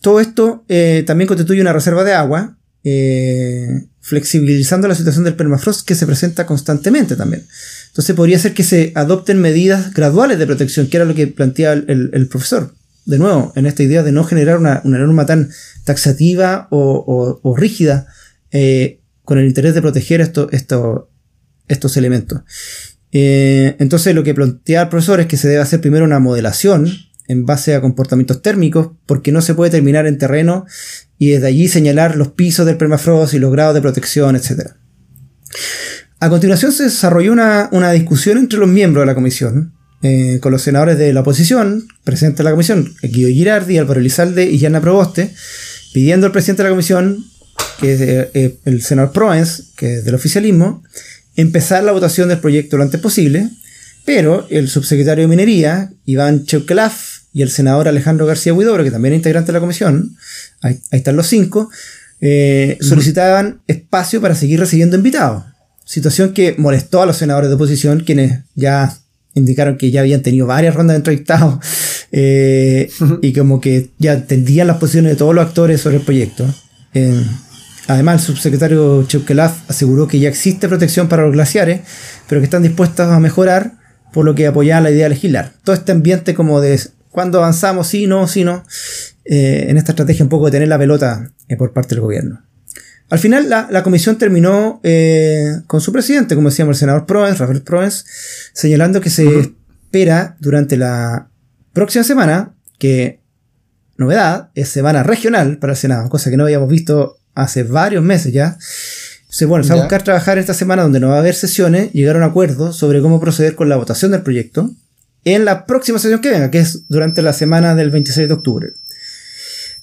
Todo 0.00 0.20
esto 0.20 0.64
eh, 0.68 1.04
también 1.06 1.28
constituye 1.28 1.60
una 1.60 1.74
reserva 1.74 2.04
de 2.04 2.14
agua, 2.14 2.57
eh, 2.84 3.86
flexibilizando 4.00 4.88
la 4.88 4.94
situación 4.94 5.24
del 5.24 5.34
permafrost 5.34 5.86
que 5.86 5.94
se 5.94 6.06
presenta 6.06 6.46
constantemente 6.46 7.16
también. 7.16 7.46
Entonces 7.88 8.14
podría 8.14 8.38
ser 8.38 8.54
que 8.54 8.62
se 8.64 8.92
adopten 8.94 9.40
medidas 9.40 9.92
graduales 9.92 10.38
de 10.38 10.46
protección, 10.46 10.86
que 10.86 10.96
era 10.96 11.06
lo 11.06 11.14
que 11.14 11.26
planteaba 11.26 11.74
el, 11.74 12.28
profesor. 12.30 12.74
De 13.04 13.18
nuevo, 13.18 13.52
en 13.56 13.66
esta 13.66 13.82
idea 13.82 14.02
de 14.02 14.12
no 14.12 14.24
generar 14.24 14.58
una, 14.58 14.82
norma 14.84 15.26
tan 15.26 15.50
taxativa 15.84 16.68
o, 16.70 17.54
rígida 17.56 18.06
eh, 18.50 19.00
con 19.24 19.38
el 19.38 19.46
interés 19.46 19.74
de 19.74 19.82
proteger 19.82 20.20
estos 20.20 21.96
elementos. 21.96 22.42
Eh, 23.10 23.76
entonces 23.78 24.14
lo 24.14 24.22
que 24.22 24.34
plantea 24.34 24.82
el 24.82 24.88
profesor 24.88 25.20
es 25.20 25.26
que 25.26 25.38
se 25.38 25.48
debe 25.48 25.62
hacer 25.62 25.80
primero 25.80 26.04
una 26.04 26.18
modelación 26.18 26.88
en 27.28 27.46
base 27.46 27.74
a 27.74 27.80
comportamientos 27.80 28.42
térmicos, 28.42 28.90
porque 29.06 29.32
no 29.32 29.42
se 29.42 29.54
puede 29.54 29.70
terminar 29.70 30.06
en 30.06 30.18
terreno 30.18 30.66
y 31.18 31.30
desde 31.30 31.48
allí 31.48 31.68
señalar 31.68 32.16
los 32.16 32.28
pisos 32.28 32.66
del 32.66 32.76
permafrost 32.76 33.34
y 33.34 33.38
los 33.38 33.52
grados 33.52 33.74
de 33.74 33.82
protección, 33.82 34.34
etc. 34.34 34.72
A 36.20 36.28
continuación 36.30 36.72
se 36.72 36.84
desarrolló 36.84 37.32
una, 37.32 37.92
discusión 37.92 38.38
entre 38.38 38.58
los 38.58 38.68
miembros 38.68 39.02
de 39.02 39.06
la 39.06 39.14
comisión, 39.14 39.74
eh, 40.02 40.38
con 40.40 40.52
los 40.52 40.62
senadores 40.62 40.98
de 40.98 41.12
la 41.12 41.20
oposición, 41.20 41.86
presentes 42.02 42.40
en 42.40 42.44
la 42.44 42.50
comisión, 42.50 42.94
Guido 43.02 43.28
Girardi, 43.28 43.78
Álvaro 43.78 44.00
Elizalde 44.00 44.44
y 44.44 44.58
Yana 44.58 44.80
Proboste, 44.80 45.32
pidiendo 45.92 46.26
al 46.26 46.32
presidente 46.32 46.62
de 46.62 46.68
la 46.68 46.72
comisión, 46.72 47.24
que 47.80 47.92
es 47.92 48.00
eh, 48.00 48.58
el 48.64 48.82
senador 48.82 49.12
Proens, 49.12 49.72
que 49.76 49.98
es 49.98 50.04
del 50.04 50.14
oficialismo, 50.14 50.82
empezar 51.36 51.84
la 51.84 51.92
votación 51.92 52.28
del 52.28 52.38
proyecto 52.38 52.76
lo 52.76 52.82
antes 52.82 53.00
posible, 53.00 53.48
pero 54.04 54.46
el 54.50 54.68
subsecretario 54.68 55.22
de 55.22 55.28
Minería, 55.28 55.92
Iván 56.04 56.46
Cheukelaf, 56.46 57.17
y 57.38 57.42
el 57.42 57.50
senador 57.50 57.86
Alejandro 57.86 58.26
García 58.26 58.52
Huidobro, 58.52 58.82
que 58.82 58.90
también 58.90 59.12
es 59.12 59.18
integrante 59.18 59.52
de 59.52 59.52
la 59.52 59.60
comisión, 59.60 60.16
ahí, 60.60 60.80
ahí 60.90 60.98
están 60.98 61.14
los 61.14 61.28
cinco, 61.28 61.70
eh, 62.20 62.76
solicitaban 62.80 63.60
espacio 63.68 64.20
para 64.20 64.34
seguir 64.34 64.58
recibiendo 64.58 64.96
invitados. 64.96 65.44
Situación 65.84 66.32
que 66.32 66.56
molestó 66.58 67.00
a 67.00 67.06
los 67.06 67.16
senadores 67.16 67.48
de 67.48 67.54
oposición, 67.54 68.00
quienes 68.00 68.40
ya 68.56 68.92
indicaron 69.36 69.78
que 69.78 69.92
ya 69.92 70.00
habían 70.00 70.22
tenido 70.22 70.48
varias 70.48 70.74
rondas 70.74 70.94
de 70.94 70.96
entrevistados 70.96 71.60
eh, 72.10 72.90
y 73.22 73.32
como 73.32 73.60
que 73.60 73.90
ya 73.98 74.14
entendían 74.14 74.66
las 74.66 74.78
posiciones 74.78 75.12
de 75.12 75.16
todos 75.16 75.32
los 75.32 75.46
actores 75.46 75.80
sobre 75.80 75.98
el 75.98 76.02
proyecto. 76.02 76.44
Eh, 76.92 77.24
además, 77.86 78.20
el 78.20 78.26
subsecretario 78.34 79.04
Cheukelaf 79.06 79.70
aseguró 79.70 80.08
que 80.08 80.18
ya 80.18 80.28
existe 80.28 80.66
protección 80.66 81.06
para 81.06 81.22
los 81.22 81.34
glaciares, 81.34 81.82
pero 82.28 82.40
que 82.40 82.46
están 82.46 82.64
dispuestos 82.64 83.06
a 83.06 83.20
mejorar, 83.20 83.74
por 84.12 84.24
lo 84.24 84.34
que 84.34 84.48
apoyaban 84.48 84.82
la 84.82 84.90
idea 84.90 85.04
de 85.04 85.10
legislar. 85.10 85.52
Todo 85.62 85.76
este 85.76 85.92
ambiente 85.92 86.34
como 86.34 86.60
de 86.60 86.80
cuando 87.18 87.38
avanzamos, 87.38 87.88
sí, 87.88 88.06
no, 88.06 88.28
sí, 88.28 88.44
no, 88.44 88.64
eh, 89.24 89.66
en 89.68 89.76
esta 89.76 89.90
estrategia 89.90 90.24
un 90.24 90.28
poco 90.28 90.44
de 90.44 90.52
tener 90.52 90.68
la 90.68 90.78
pelota 90.78 91.32
por 91.58 91.72
parte 91.72 91.96
del 91.96 92.02
gobierno. 92.02 92.44
Al 93.10 93.18
final 93.18 93.48
la, 93.48 93.82
comisión 93.82 94.18
terminó 94.18 94.80
con 95.66 95.80
su 95.80 95.90
presidente, 95.90 96.36
como 96.36 96.50
decíamos, 96.50 96.76
el 96.76 96.78
senador 96.78 97.06
Proens, 97.06 97.40
Rafael 97.40 97.62
Proens, 97.62 98.04
señalando 98.52 99.00
que 99.00 99.10
se 99.10 99.26
espera 99.40 100.36
durante 100.38 100.76
la 100.76 101.28
próxima 101.72 102.04
semana, 102.04 102.54
que 102.78 103.20
novedad, 103.96 104.50
es 104.54 104.68
semana 104.68 105.02
regional 105.02 105.58
para 105.58 105.72
el 105.72 105.76
Senado, 105.76 106.08
cosa 106.10 106.30
que 106.30 106.36
no 106.36 106.44
habíamos 106.44 106.68
visto 106.68 107.18
hace 107.34 107.64
varios 107.64 108.04
meses 108.04 108.32
ya. 108.32 108.58
se 108.60 109.44
bueno, 109.44 109.64
se 109.64 109.70
va 109.70 109.80
a 109.80 109.82
buscar 109.82 110.04
trabajar 110.04 110.38
esta 110.38 110.54
semana 110.54 110.84
donde 110.84 111.00
no 111.00 111.08
va 111.08 111.16
a 111.16 111.18
haber 111.18 111.34
sesiones, 111.34 111.92
llegar 111.92 112.14
a 112.14 112.20
un 112.20 112.24
acuerdo 112.26 112.72
sobre 112.72 113.02
cómo 113.02 113.18
proceder 113.18 113.56
con 113.56 113.68
la 113.68 113.74
votación 113.74 114.12
del 114.12 114.22
proyecto 114.22 114.70
en 115.34 115.44
la 115.44 115.66
próxima 115.66 115.98
sesión 115.98 116.20
que 116.20 116.30
venga, 116.30 116.50
que 116.50 116.58
es 116.58 116.84
durante 116.88 117.22
la 117.22 117.32
semana 117.32 117.74
del 117.74 117.90
26 117.90 118.28
de 118.28 118.34
octubre. 118.34 118.72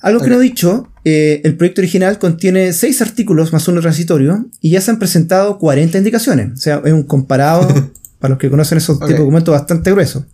Algo 0.02 0.22
que 0.22 0.30
no 0.30 0.40
he 0.40 0.44
dicho, 0.44 0.92
eh, 1.04 1.42
el 1.44 1.56
proyecto 1.56 1.82
original 1.82 2.20
contiene 2.20 2.74
seis 2.74 3.02
artículos 3.02 3.52
más 3.54 3.68
uno 3.68 3.82
transitorio 3.82 4.46
y 4.62 4.70
ya 4.70 4.82
se 4.82 4.92
han 4.92 5.00
presentado 5.00 5.58
40 5.58 5.98
indicaciones. 5.98 6.52
O 6.54 6.58
sea, 6.58 6.82
es 6.86 6.94
un 6.94 7.04
comparado 7.04 7.68
para 8.20 8.34
los 8.34 8.38
que 8.38 8.50
conocen 8.50 8.78
esos 8.78 8.98
tipos 8.98 9.10
de 9.10 9.18
documentos 9.18 9.52
bastante 9.52 9.92
gruesos. 9.92 10.26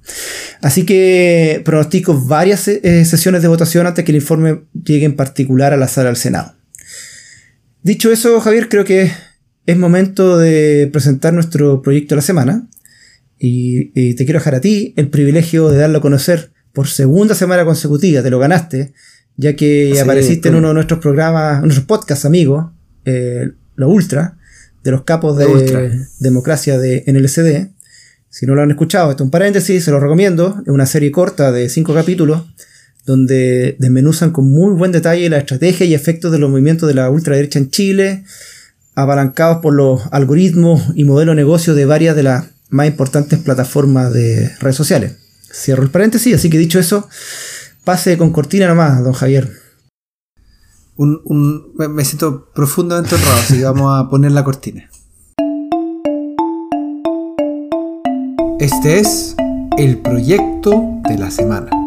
Así 0.61 0.85
que 0.85 1.61
pronostico 1.63 2.19
varias 2.19 2.67
eh, 2.67 3.05
sesiones 3.05 3.41
de 3.41 3.47
votación 3.47 3.87
antes 3.87 4.03
que 4.03 4.11
el 4.11 4.17
informe 4.17 4.63
llegue 4.73 5.05
en 5.05 5.15
particular 5.15 5.73
a 5.73 5.77
la 5.77 5.87
sala 5.87 6.07
del 6.07 6.17
Senado. 6.17 6.53
Dicho 7.83 8.11
eso, 8.11 8.39
Javier, 8.41 8.67
creo 8.69 8.83
que 8.83 9.11
es 9.65 9.77
momento 9.77 10.37
de 10.37 10.89
presentar 10.91 11.33
nuestro 11.33 11.81
proyecto 11.81 12.15
de 12.15 12.17
la 12.17 12.23
semana. 12.23 12.67
Y, 13.43 13.91
y, 13.99 14.13
te 14.13 14.25
quiero 14.25 14.39
dejar 14.39 14.53
a 14.53 14.61
ti 14.61 14.93
el 14.97 15.09
privilegio 15.09 15.69
de 15.69 15.77
darlo 15.77 15.97
a 15.97 16.01
conocer 16.01 16.51
por 16.73 16.87
segunda 16.87 17.33
semana 17.33 17.65
consecutiva. 17.65 18.21
Te 18.21 18.29
lo 18.29 18.37
ganaste, 18.37 18.93
ya 19.35 19.55
que 19.55 19.99
apareciste 19.99 20.49
en 20.49 20.55
uno 20.55 20.67
de 20.67 20.73
nuestros 20.75 20.99
programas, 20.99 21.61
nuestros 21.61 21.87
podcasts 21.87 22.25
amigos, 22.25 22.71
eh, 23.05 23.49
lo 23.75 23.89
Ultra, 23.89 24.37
de 24.83 24.91
los 24.91 25.03
capos 25.03 25.37
de 25.37 26.05
democracia 26.19 26.77
de 26.77 27.03
NLCD. 27.07 27.71
Si 28.29 28.45
no 28.45 28.53
lo 28.53 28.61
han 28.61 28.71
escuchado, 28.71 29.09
esto 29.09 29.23
es 29.23 29.25
un 29.25 29.31
paréntesis, 29.31 29.83
se 29.83 29.91
lo 29.91 29.99
recomiendo. 29.99 30.61
Es 30.61 30.71
una 30.71 30.85
serie 30.85 31.11
corta 31.11 31.51
de 31.51 31.67
cinco 31.69 31.93
capítulos 31.93 32.43
donde 33.05 33.75
desmenuzan 33.79 34.31
con 34.31 34.49
muy 34.51 34.73
buen 34.75 34.91
detalle 34.91 35.29
la 35.29 35.39
estrategia 35.39 35.85
y 35.85 35.95
efectos 35.95 36.31
de 36.31 36.37
los 36.37 36.49
movimientos 36.49 36.87
de 36.87 36.93
la 36.93 37.09
ultraderecha 37.09 37.59
en 37.59 37.71
Chile, 37.71 38.23
apalancados 38.93 39.57
por 39.57 39.73
los 39.73 40.01
algoritmos 40.11 40.91
y 40.95 41.03
modelos 41.03 41.35
de 41.35 41.41
negocio 41.41 41.73
de 41.73 41.85
varias 41.85 42.15
de 42.15 42.23
las 42.23 42.45
más 42.71 42.87
importantes 42.87 43.37
plataformas 43.39 44.11
de 44.11 44.49
redes 44.59 44.75
sociales. 44.75 45.17
Cierro 45.53 45.83
el 45.83 45.91
paréntesis, 45.91 46.33
así 46.33 46.49
que 46.49 46.57
dicho 46.57 46.79
eso, 46.79 47.07
pase 47.83 48.17
con 48.17 48.31
cortina 48.31 48.67
nomás, 48.67 49.03
don 49.03 49.13
Javier. 49.13 49.51
me 50.97 52.05
siento 52.05 52.49
profundamente 52.55 53.15
honrado, 53.15 53.37
así 53.37 53.57
que 53.57 53.65
vamos 53.65 53.91
a 53.93 54.09
poner 54.09 54.31
la 54.31 54.43
cortina. 54.43 54.89
Este 58.59 58.99
es 58.99 59.35
el 59.77 59.97
proyecto 59.97 61.01
de 61.09 61.17
la 61.17 61.29
semana. 61.31 61.80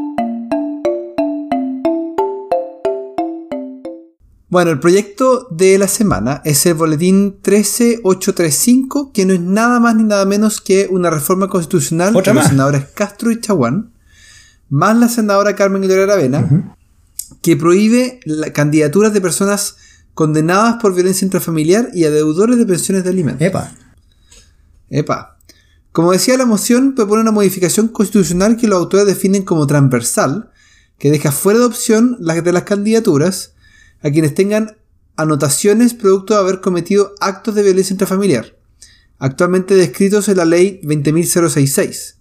Bueno, 4.55 4.71
el 4.71 4.79
proyecto 4.79 5.49
de 5.51 5.77
la 5.79 5.89
semana 5.89 6.41
es 6.45 6.65
el 6.65 6.75
boletín 6.75 7.41
13835, 7.43 9.11
que 9.13 9.27
no 9.27 9.33
es 9.33 9.41
nada 9.41 9.81
más 9.81 9.97
ni 9.97 10.05
nada 10.05 10.25
menos 10.27 10.61
que 10.61 10.87
una 10.93 11.11
reforma 11.11 11.49
constitucional 11.49 12.15
de 12.15 12.35
los 12.35 12.47
senadores 12.47 12.85
Castro 12.95 13.33
y 13.33 13.41
Chaguán, 13.41 13.91
más 14.69 14.97
la 14.97 15.09
senadora 15.09 15.57
Carmen 15.57 15.83
Gloria 15.83 16.05
Aravena, 16.05 16.77
que 17.43 17.57
prohíbe 17.57 18.21
la 18.27 18.53
candidaturas 18.53 19.13
de 19.13 19.21
personas 19.21 19.75
condenadas 20.15 20.77
por 20.81 20.95
violencia 20.95 21.25
intrafamiliar 21.25 21.91
y 21.93 22.05
a 22.05 22.13
deudores 22.13 22.57
de 22.57 22.65
pensiones 22.65 23.03
de 23.03 23.11
alimentos. 23.11 23.45
Epa. 23.45 23.73
Epa. 24.89 25.37
Como 25.91 26.13
decía 26.13 26.37
la 26.37 26.47
moción, 26.47 26.95
propone 26.95 27.23
una 27.23 27.33
modificación 27.33 27.89
constitucional 27.89 28.57
que 28.57 28.69
los 28.69 28.79
autores 28.79 29.05
definen 29.05 29.43
como 29.43 29.67
transversal, 29.67 30.53
que 30.97 31.11
deja 31.11 31.33
fuera 31.33 31.59
de 31.59 31.65
opción 31.65 32.17
las 32.21 32.45
de 32.45 32.53
las 32.53 32.63
candidaturas 32.63 33.54
a 34.05 34.11
quienes 34.11 34.35
tengan 34.35 34.77
anotaciones 35.17 35.95
producto 35.95 36.35
de 36.35 36.41
haber 36.41 36.61
cometido 36.61 37.15
actos 37.21 37.57
de 37.57 37.65
violencia 37.65 37.95
intrafamiliar, 37.95 38.57
actualmente 39.19 39.75
descritos 39.75 40.29
en 40.29 40.37
la 40.37 40.45
ley 40.45 40.81
20.066. 40.85 42.15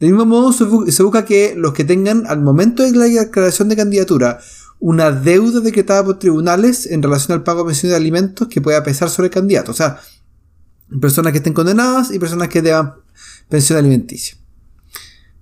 Del 0.00 0.10
mismo 0.10 0.24
modo, 0.24 0.52
se 0.52 1.02
busca 1.02 1.24
que 1.26 1.54
los 1.56 1.74
que 1.74 1.84
tengan 1.84 2.26
al 2.26 2.40
momento 2.40 2.82
de 2.82 2.92
la 2.92 3.04
declaración 3.04 3.68
de 3.68 3.76
candidatura 3.76 4.40
una 4.80 5.10
deuda 5.10 5.60
decretada 5.60 6.02
por 6.02 6.18
tribunales 6.18 6.86
en 6.86 7.02
relación 7.02 7.36
al 7.36 7.44
pago 7.44 7.60
de 7.60 7.66
pensiones 7.66 7.92
de 7.92 7.96
alimentos 7.96 8.48
que 8.48 8.62
pueda 8.62 8.82
pesar 8.82 9.10
sobre 9.10 9.26
el 9.26 9.34
candidato. 9.34 9.72
O 9.72 9.74
sea, 9.74 10.00
personas 11.00 11.32
que 11.32 11.38
estén 11.38 11.52
condenadas 11.52 12.10
y 12.10 12.18
personas 12.18 12.48
que 12.48 12.62
deban 12.62 12.94
pensión 13.50 13.78
alimenticia. 13.78 14.36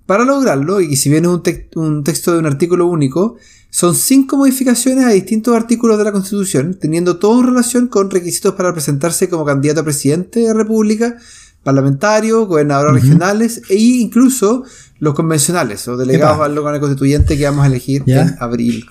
Para 0.07 0.25
lograrlo, 0.25 0.81
y 0.81 0.97
si 0.97 1.09
bien 1.09 1.25
es 1.25 1.31
un, 1.77 2.03
texto 2.03 2.33
de 2.33 2.39
un 2.39 2.47
artículo 2.47 2.87
único, 2.87 3.37
son 3.71 3.95
cinco 3.95 4.37
modificaciones 4.37 5.05
a 5.05 5.11
distintos 5.11 5.55
artículos 5.55 5.99
de 5.99 6.05
la 6.05 6.13
Constitución, 6.13 6.79
teniendo 6.81 7.19
todo 7.19 7.41
en 7.41 7.47
relación 7.49 7.89
con 7.89 8.11
requisitos 8.11 8.55
para 8.55 8.73
presentarse 8.73 9.29
como 9.29 9.45
candidato 9.45 9.81
a 9.81 9.85
presidente 9.85 10.41
de 10.41 10.47
la 10.47 10.55
República, 10.55 11.17
parlamentario, 11.63 12.47
gobernadores 12.47 13.03
regionales 13.03 13.63
e 13.69 13.77
incluso 13.77 14.65
los 15.01 15.15
convencionales 15.15 15.87
o 15.89 15.97
delegados 15.97 16.41
al 16.41 16.57
órgano 16.57 16.81
constituyente 16.81 17.37
que 17.37 17.45
vamos 17.45 17.65
a 17.65 17.67
elegir 17.67 18.05
en 18.07 18.37
abril. 18.41 18.87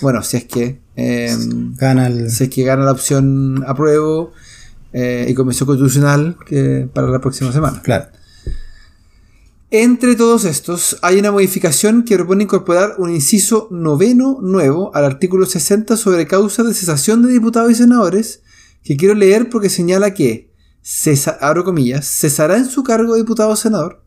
Bueno, 0.00 0.22
si 0.22 0.38
es 0.38 0.44
que 0.44 0.80
em, 0.96 1.74
gana 1.76 2.10
si 2.28 2.44
es 2.44 2.50
que 2.50 2.62
gana 2.64 2.84
la 2.84 2.92
opción 2.92 3.62
apruebo 3.66 4.32
eh, 4.92 5.26
y 5.28 5.34
Convención 5.34 5.66
Constitucional 5.66 6.36
que 6.46 6.88
para 6.92 7.08
la 7.08 7.20
próxima 7.20 7.52
semana. 7.52 7.82
Claro. 7.82 8.06
Entre 9.76 10.14
todos 10.14 10.44
estos, 10.44 10.98
hay 11.02 11.18
una 11.18 11.32
modificación 11.32 12.04
que 12.04 12.14
propone 12.14 12.44
incorporar 12.44 12.94
un 12.98 13.10
inciso 13.10 13.66
noveno 13.72 14.38
nuevo 14.40 14.94
al 14.94 15.04
artículo 15.04 15.46
60 15.46 15.96
sobre 15.96 16.28
causas 16.28 16.64
de 16.64 16.74
cesación 16.74 17.22
de 17.22 17.32
diputados 17.32 17.72
y 17.72 17.74
senadores, 17.74 18.42
que 18.84 18.96
quiero 18.96 19.14
leer 19.14 19.50
porque 19.50 19.68
señala 19.68 20.14
que, 20.14 20.52
abro 21.40 21.64
comillas, 21.64 22.06
cesará 22.06 22.56
en 22.56 22.66
su 22.66 22.84
cargo 22.84 23.14
de 23.14 23.22
diputado 23.22 23.50
o 23.50 23.56
senador 23.56 24.04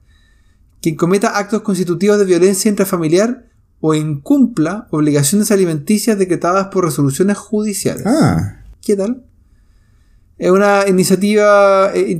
quien 0.81 0.95
cometa 0.95 1.37
actos 1.37 1.63
constitutivos 1.63 2.17
de 2.17 2.23
violencia 2.23 2.69
intrafamiliar 2.69 3.49
o 3.81 3.93
incumpla 3.93 4.87
obligaciones 4.91 5.51
alimenticias 5.51 6.17
decretadas 6.17 6.67
por 6.67 6.85
resoluciones 6.85 7.37
judiciales. 7.37 8.05
Ah. 8.05 8.63
¿Qué 8.81 8.95
tal? 8.95 9.25
Es 10.37 10.51
una 10.51 10.87
iniciativa 10.87 11.91
eh, 11.93 12.11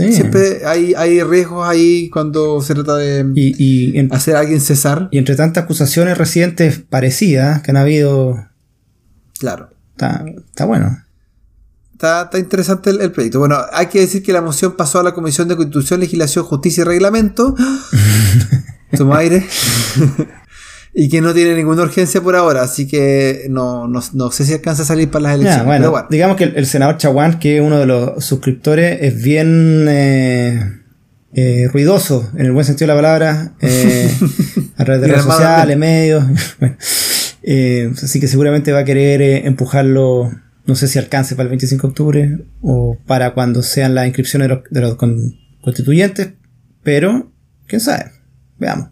interesante. 0.00 0.40
Siempre 0.40 0.66
hay, 0.66 0.94
hay 0.94 1.22
riesgos 1.22 1.66
ahí 1.68 2.10
cuando 2.10 2.60
se 2.60 2.74
trata 2.74 2.96
de 2.96 4.08
hacer 4.10 4.36
a 4.36 4.40
alguien 4.40 4.60
cesar. 4.60 5.08
Y 5.10 5.18
entre 5.18 5.36
tantas 5.36 5.64
acusaciones 5.64 6.18
recientes 6.18 6.78
parecidas 6.78 7.62
que 7.62 7.70
han 7.70 7.76
habido. 7.76 8.48
Claro. 9.38 9.70
Está, 9.94 10.64
bueno. 10.66 11.04
Está, 11.92 12.28
interesante 12.34 12.90
el, 12.90 13.12
proyecto. 13.12 13.38
Bueno, 13.38 13.58
hay 13.72 13.86
que 13.86 14.00
decir 14.00 14.22
que 14.22 14.32
la 14.32 14.42
moción 14.42 14.76
pasó 14.76 15.00
a 15.00 15.02
la 15.02 15.12
Comisión 15.12 15.48
de 15.48 15.56
Constitución, 15.56 16.00
Legislación, 16.00 16.44
Justicia 16.44 16.82
y 16.82 16.84
Reglamento. 16.84 17.54
Toma 18.96 19.18
aire. 19.18 19.46
y 20.96 21.08
que 21.08 21.20
no 21.20 21.34
tiene 21.34 21.56
ninguna 21.56 21.82
urgencia 21.82 22.20
por 22.20 22.36
ahora, 22.36 22.62
así 22.62 22.86
que 22.86 23.46
no, 23.50 23.88
no, 23.88 24.30
sé 24.30 24.44
si 24.44 24.52
alcanza 24.52 24.84
a 24.84 24.86
salir 24.86 25.10
para 25.10 25.24
las 25.24 25.34
elecciones. 25.34 25.66
bueno, 25.66 26.06
digamos 26.08 26.36
que 26.36 26.44
el, 26.44 26.66
senador 26.66 26.98
Chaguán, 26.98 27.40
que 27.40 27.56
es 27.56 27.62
uno 27.62 27.80
de 27.80 27.86
los 27.86 28.24
suscriptores, 28.24 28.98
es 29.02 29.20
bien 29.20 29.86
eh, 29.88 30.82
eh, 31.34 31.68
ruidoso, 31.72 32.30
en 32.36 32.46
el 32.46 32.52
buen 32.52 32.64
sentido 32.64 32.86
de 32.86 32.94
la 32.94 32.98
palabra, 33.02 33.54
eh, 33.60 34.08
a 34.76 34.84
través 34.84 35.02
de 35.02 35.08
redes 35.08 35.24
sociales, 35.24 35.76
medios. 35.76 36.24
así 38.02 38.20
que 38.20 38.28
seguramente 38.28 38.70
va 38.70 38.78
a 38.80 38.84
querer 38.84 39.46
empujarlo, 39.46 40.30
no 40.64 40.76
sé 40.76 40.86
si 40.86 41.00
alcance 41.00 41.34
para 41.34 41.44
el 41.44 41.50
25 41.50 41.88
de 41.88 41.90
octubre 41.90 42.38
o 42.62 42.98
para 43.04 43.34
cuando 43.34 43.64
sean 43.64 43.96
las 43.96 44.06
inscripciones 44.06 44.48
de 44.48 44.54
los, 44.54 44.64
de 44.70 44.80
los 44.80 44.96
constituyentes, 45.60 46.34
pero 46.84 47.32
quién 47.66 47.80
sabe, 47.80 48.12
veamos. 48.60 48.90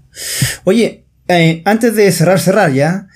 Oye, 0.64 1.01
eh, 1.28 1.62
antes 1.64 1.94
de 1.94 2.10
cerrar, 2.12 2.40
cerrar 2.40 2.72
ya, 2.72 3.08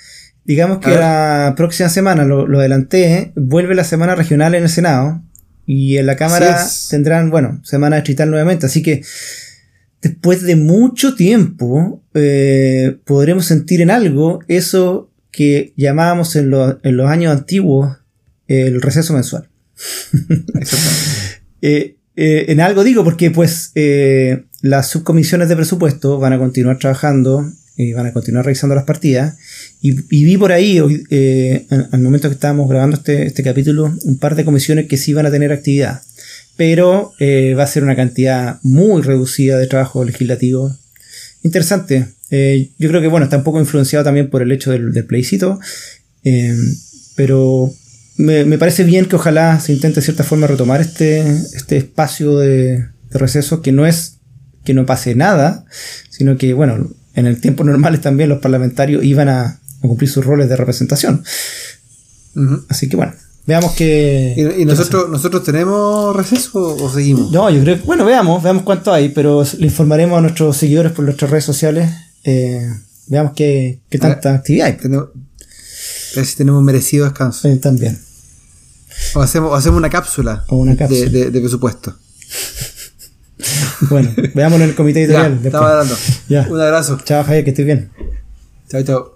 digamos 0.45 0.79
que 0.79 0.91
la 0.91 1.55
próxima 1.57 1.89
semana, 1.89 2.25
lo, 2.25 2.47
lo, 2.47 2.61
adelanté, 2.61 3.33
vuelve 3.37 3.75
la 3.75 3.85
semana 3.85 4.15
regional 4.15 4.55
en 4.55 4.65
el 4.65 4.69
Senado 4.69 5.23
y 5.65 5.97
en 5.99 6.07
la 6.07 6.17
Cámara 6.17 6.65
tendrán, 6.91 7.31
bueno, 7.31 7.61
semana 7.65 7.97
distrital 7.97 8.31
nuevamente, 8.31 8.67
así 8.67 8.83
que 8.83 9.03
después 10.03 10.43
de 10.43 10.57
mucho 10.57 11.15
tiempo 11.15 12.03
eh, 12.15 12.99
podremos 13.05 13.47
sentir 13.47 13.81
en 13.81 13.91
algo 13.91 14.41
eso 14.47 15.11
que 15.33 15.75
llamábamos 15.77 16.37
en, 16.37 16.53
en 16.83 16.97
los 16.97 17.11
años 17.11 17.37
antiguos 17.37 17.99
el 18.49 18.81
receso 18.81 19.13
mensual. 19.13 19.49
eh, 21.63 21.97
eh, 22.17 22.47
en 22.49 22.61
algo 22.61 22.83
digo 22.83 23.05
porque 23.05 23.31
pues 23.31 23.73
eh, 23.75 24.45
las 24.63 24.89
subcomisiones 24.89 25.49
de 25.49 25.57
presupuesto 25.57 26.19
van 26.19 26.33
a 26.33 26.39
continuar 26.39 26.79
trabajando 26.79 27.45
y 27.77 27.93
van 27.93 28.07
a 28.07 28.13
continuar 28.13 28.45
revisando 28.45 28.75
las 28.75 28.85
partidas. 28.85 29.37
Y, 29.81 29.93
vi 29.93 30.37
por 30.37 30.53
ahí 30.53 30.81
eh, 31.11 31.67
al 31.69 32.01
momento 32.01 32.29
que 32.29 32.35
estábamos 32.35 32.69
grabando 32.69 32.97
este, 32.97 33.27
este, 33.27 33.43
capítulo 33.43 33.95
un 34.05 34.19
par 34.19 34.35
de 34.35 34.45
comisiones 34.45 34.87
que 34.87 34.97
sí 34.97 35.13
van 35.13 35.27
a 35.27 35.31
tener 35.31 35.53
actividad. 35.53 36.03
Pero 36.57 37.13
va 37.21 37.63
a 37.63 37.67
ser 37.67 37.83
una 37.83 37.97
cantidad 37.97 38.59
muy 38.63 39.03
reducida 39.03 39.59
de 39.59 39.67
trabajo 39.67 40.05
legislativo. 40.05 40.75
Interesante. 41.43 42.07
Yo 42.31 42.89
creo 42.89 43.03
que 43.03 43.09
bueno 43.09 43.25
está 43.25 43.37
un 43.37 43.45
poco 43.45 43.61
influenciado 43.61 44.05
también 44.07 44.31
por 44.31 44.41
el 44.41 44.51
hecho 44.51 44.71
del, 44.71 44.93
del 44.93 45.05
plebiscito. 45.05 45.61
Pero 47.15 47.75
me, 48.17 48.59
parece 48.59 48.85
bien 48.85 49.07
que 49.07 49.17
ojalá 49.17 49.61
se 49.61 49.73
intente 49.73 49.97
de 49.97 50.05
cierta 50.05 50.25
forma 50.25 50.47
retomar 50.47 50.81
este, 50.81 51.21
este 51.55 51.77
espacio 51.77 52.39
de, 52.39 52.87
receso, 53.11 53.63
que 53.63 53.73
no 53.73 53.87
es 53.87 54.19
que 54.65 54.75
no 54.75 54.85
pase 54.85 55.15
nada, 55.15 55.65
sino 56.11 56.37
que, 56.37 56.53
bueno, 56.53 56.91
en 57.17 57.27
el 57.27 57.41
tiempo 57.41 57.65
normal 57.65 58.01
también 58.01 58.29
los 58.29 58.39
parlamentarios 58.39 59.03
iban 59.03 59.29
a, 59.29 59.59
cumplir 59.81 60.11
sus 60.11 60.25
roles 60.25 60.49
de 60.49 60.57
representación. 60.57 61.25
Así 62.69 62.89
que 62.89 62.97
bueno, 62.97 63.15
veamos 63.47 63.73
que... 63.73 64.55
¿Y, 64.59 64.65
nosotros, 64.65 65.09
nosotros 65.09 65.43
tenemos 65.43 66.15
receso 66.15 66.77
o 66.77 66.93
seguimos? 66.93 67.33
No, 67.33 67.49
yo 67.51 67.61
creo 67.63 67.77
que, 67.79 67.83
bueno, 67.83 68.05
veamos, 68.05 68.43
veamos 68.43 68.63
cuánto 68.63 68.93
hay, 68.93 69.09
pero 69.09 69.45
le 69.59 69.67
informaremos 69.67 70.19
a 70.19 70.21
nuestros 70.21 70.57
seguidores 70.57 70.93
por 70.93 71.05
nuestras 71.05 71.31
redes 71.31 71.45
sociales. 71.45 71.91
Eh, 72.25 72.69
veamos 73.07 73.33
qué, 73.35 73.81
qué 73.89 73.99
tanta 73.99 74.35
actividad 74.35 74.67
hay. 74.67 74.75
Tenemos, 74.75 75.09
a 75.09 76.17
ver 76.17 76.27
si 76.27 76.37
tenemos 76.37 76.63
merecido 76.63 77.05
descanso. 77.05 77.49
también. 77.59 77.99
O 79.15 79.21
hacemos, 79.21 79.57
hacemos 79.57 79.79
una 79.79 79.91
cápsula, 79.91 80.45
De, 80.49 81.31
presupuesto. 81.31 81.97
Bueno, 83.91 84.11
veámoslo 84.35 84.65
en 84.65 84.71
el 84.71 84.77
comité 84.77 85.03
editorial. 85.03 85.41
estaba 85.45 85.75
dando. 85.75 85.95
Un 86.49 86.61
abrazo. 86.61 86.99
Chao, 87.05 87.25
Javier, 87.25 87.45
que 87.45 87.51
estés 87.51 87.67
bien. 87.67 87.91
Chao, 88.69 88.83
chao. 88.83 89.16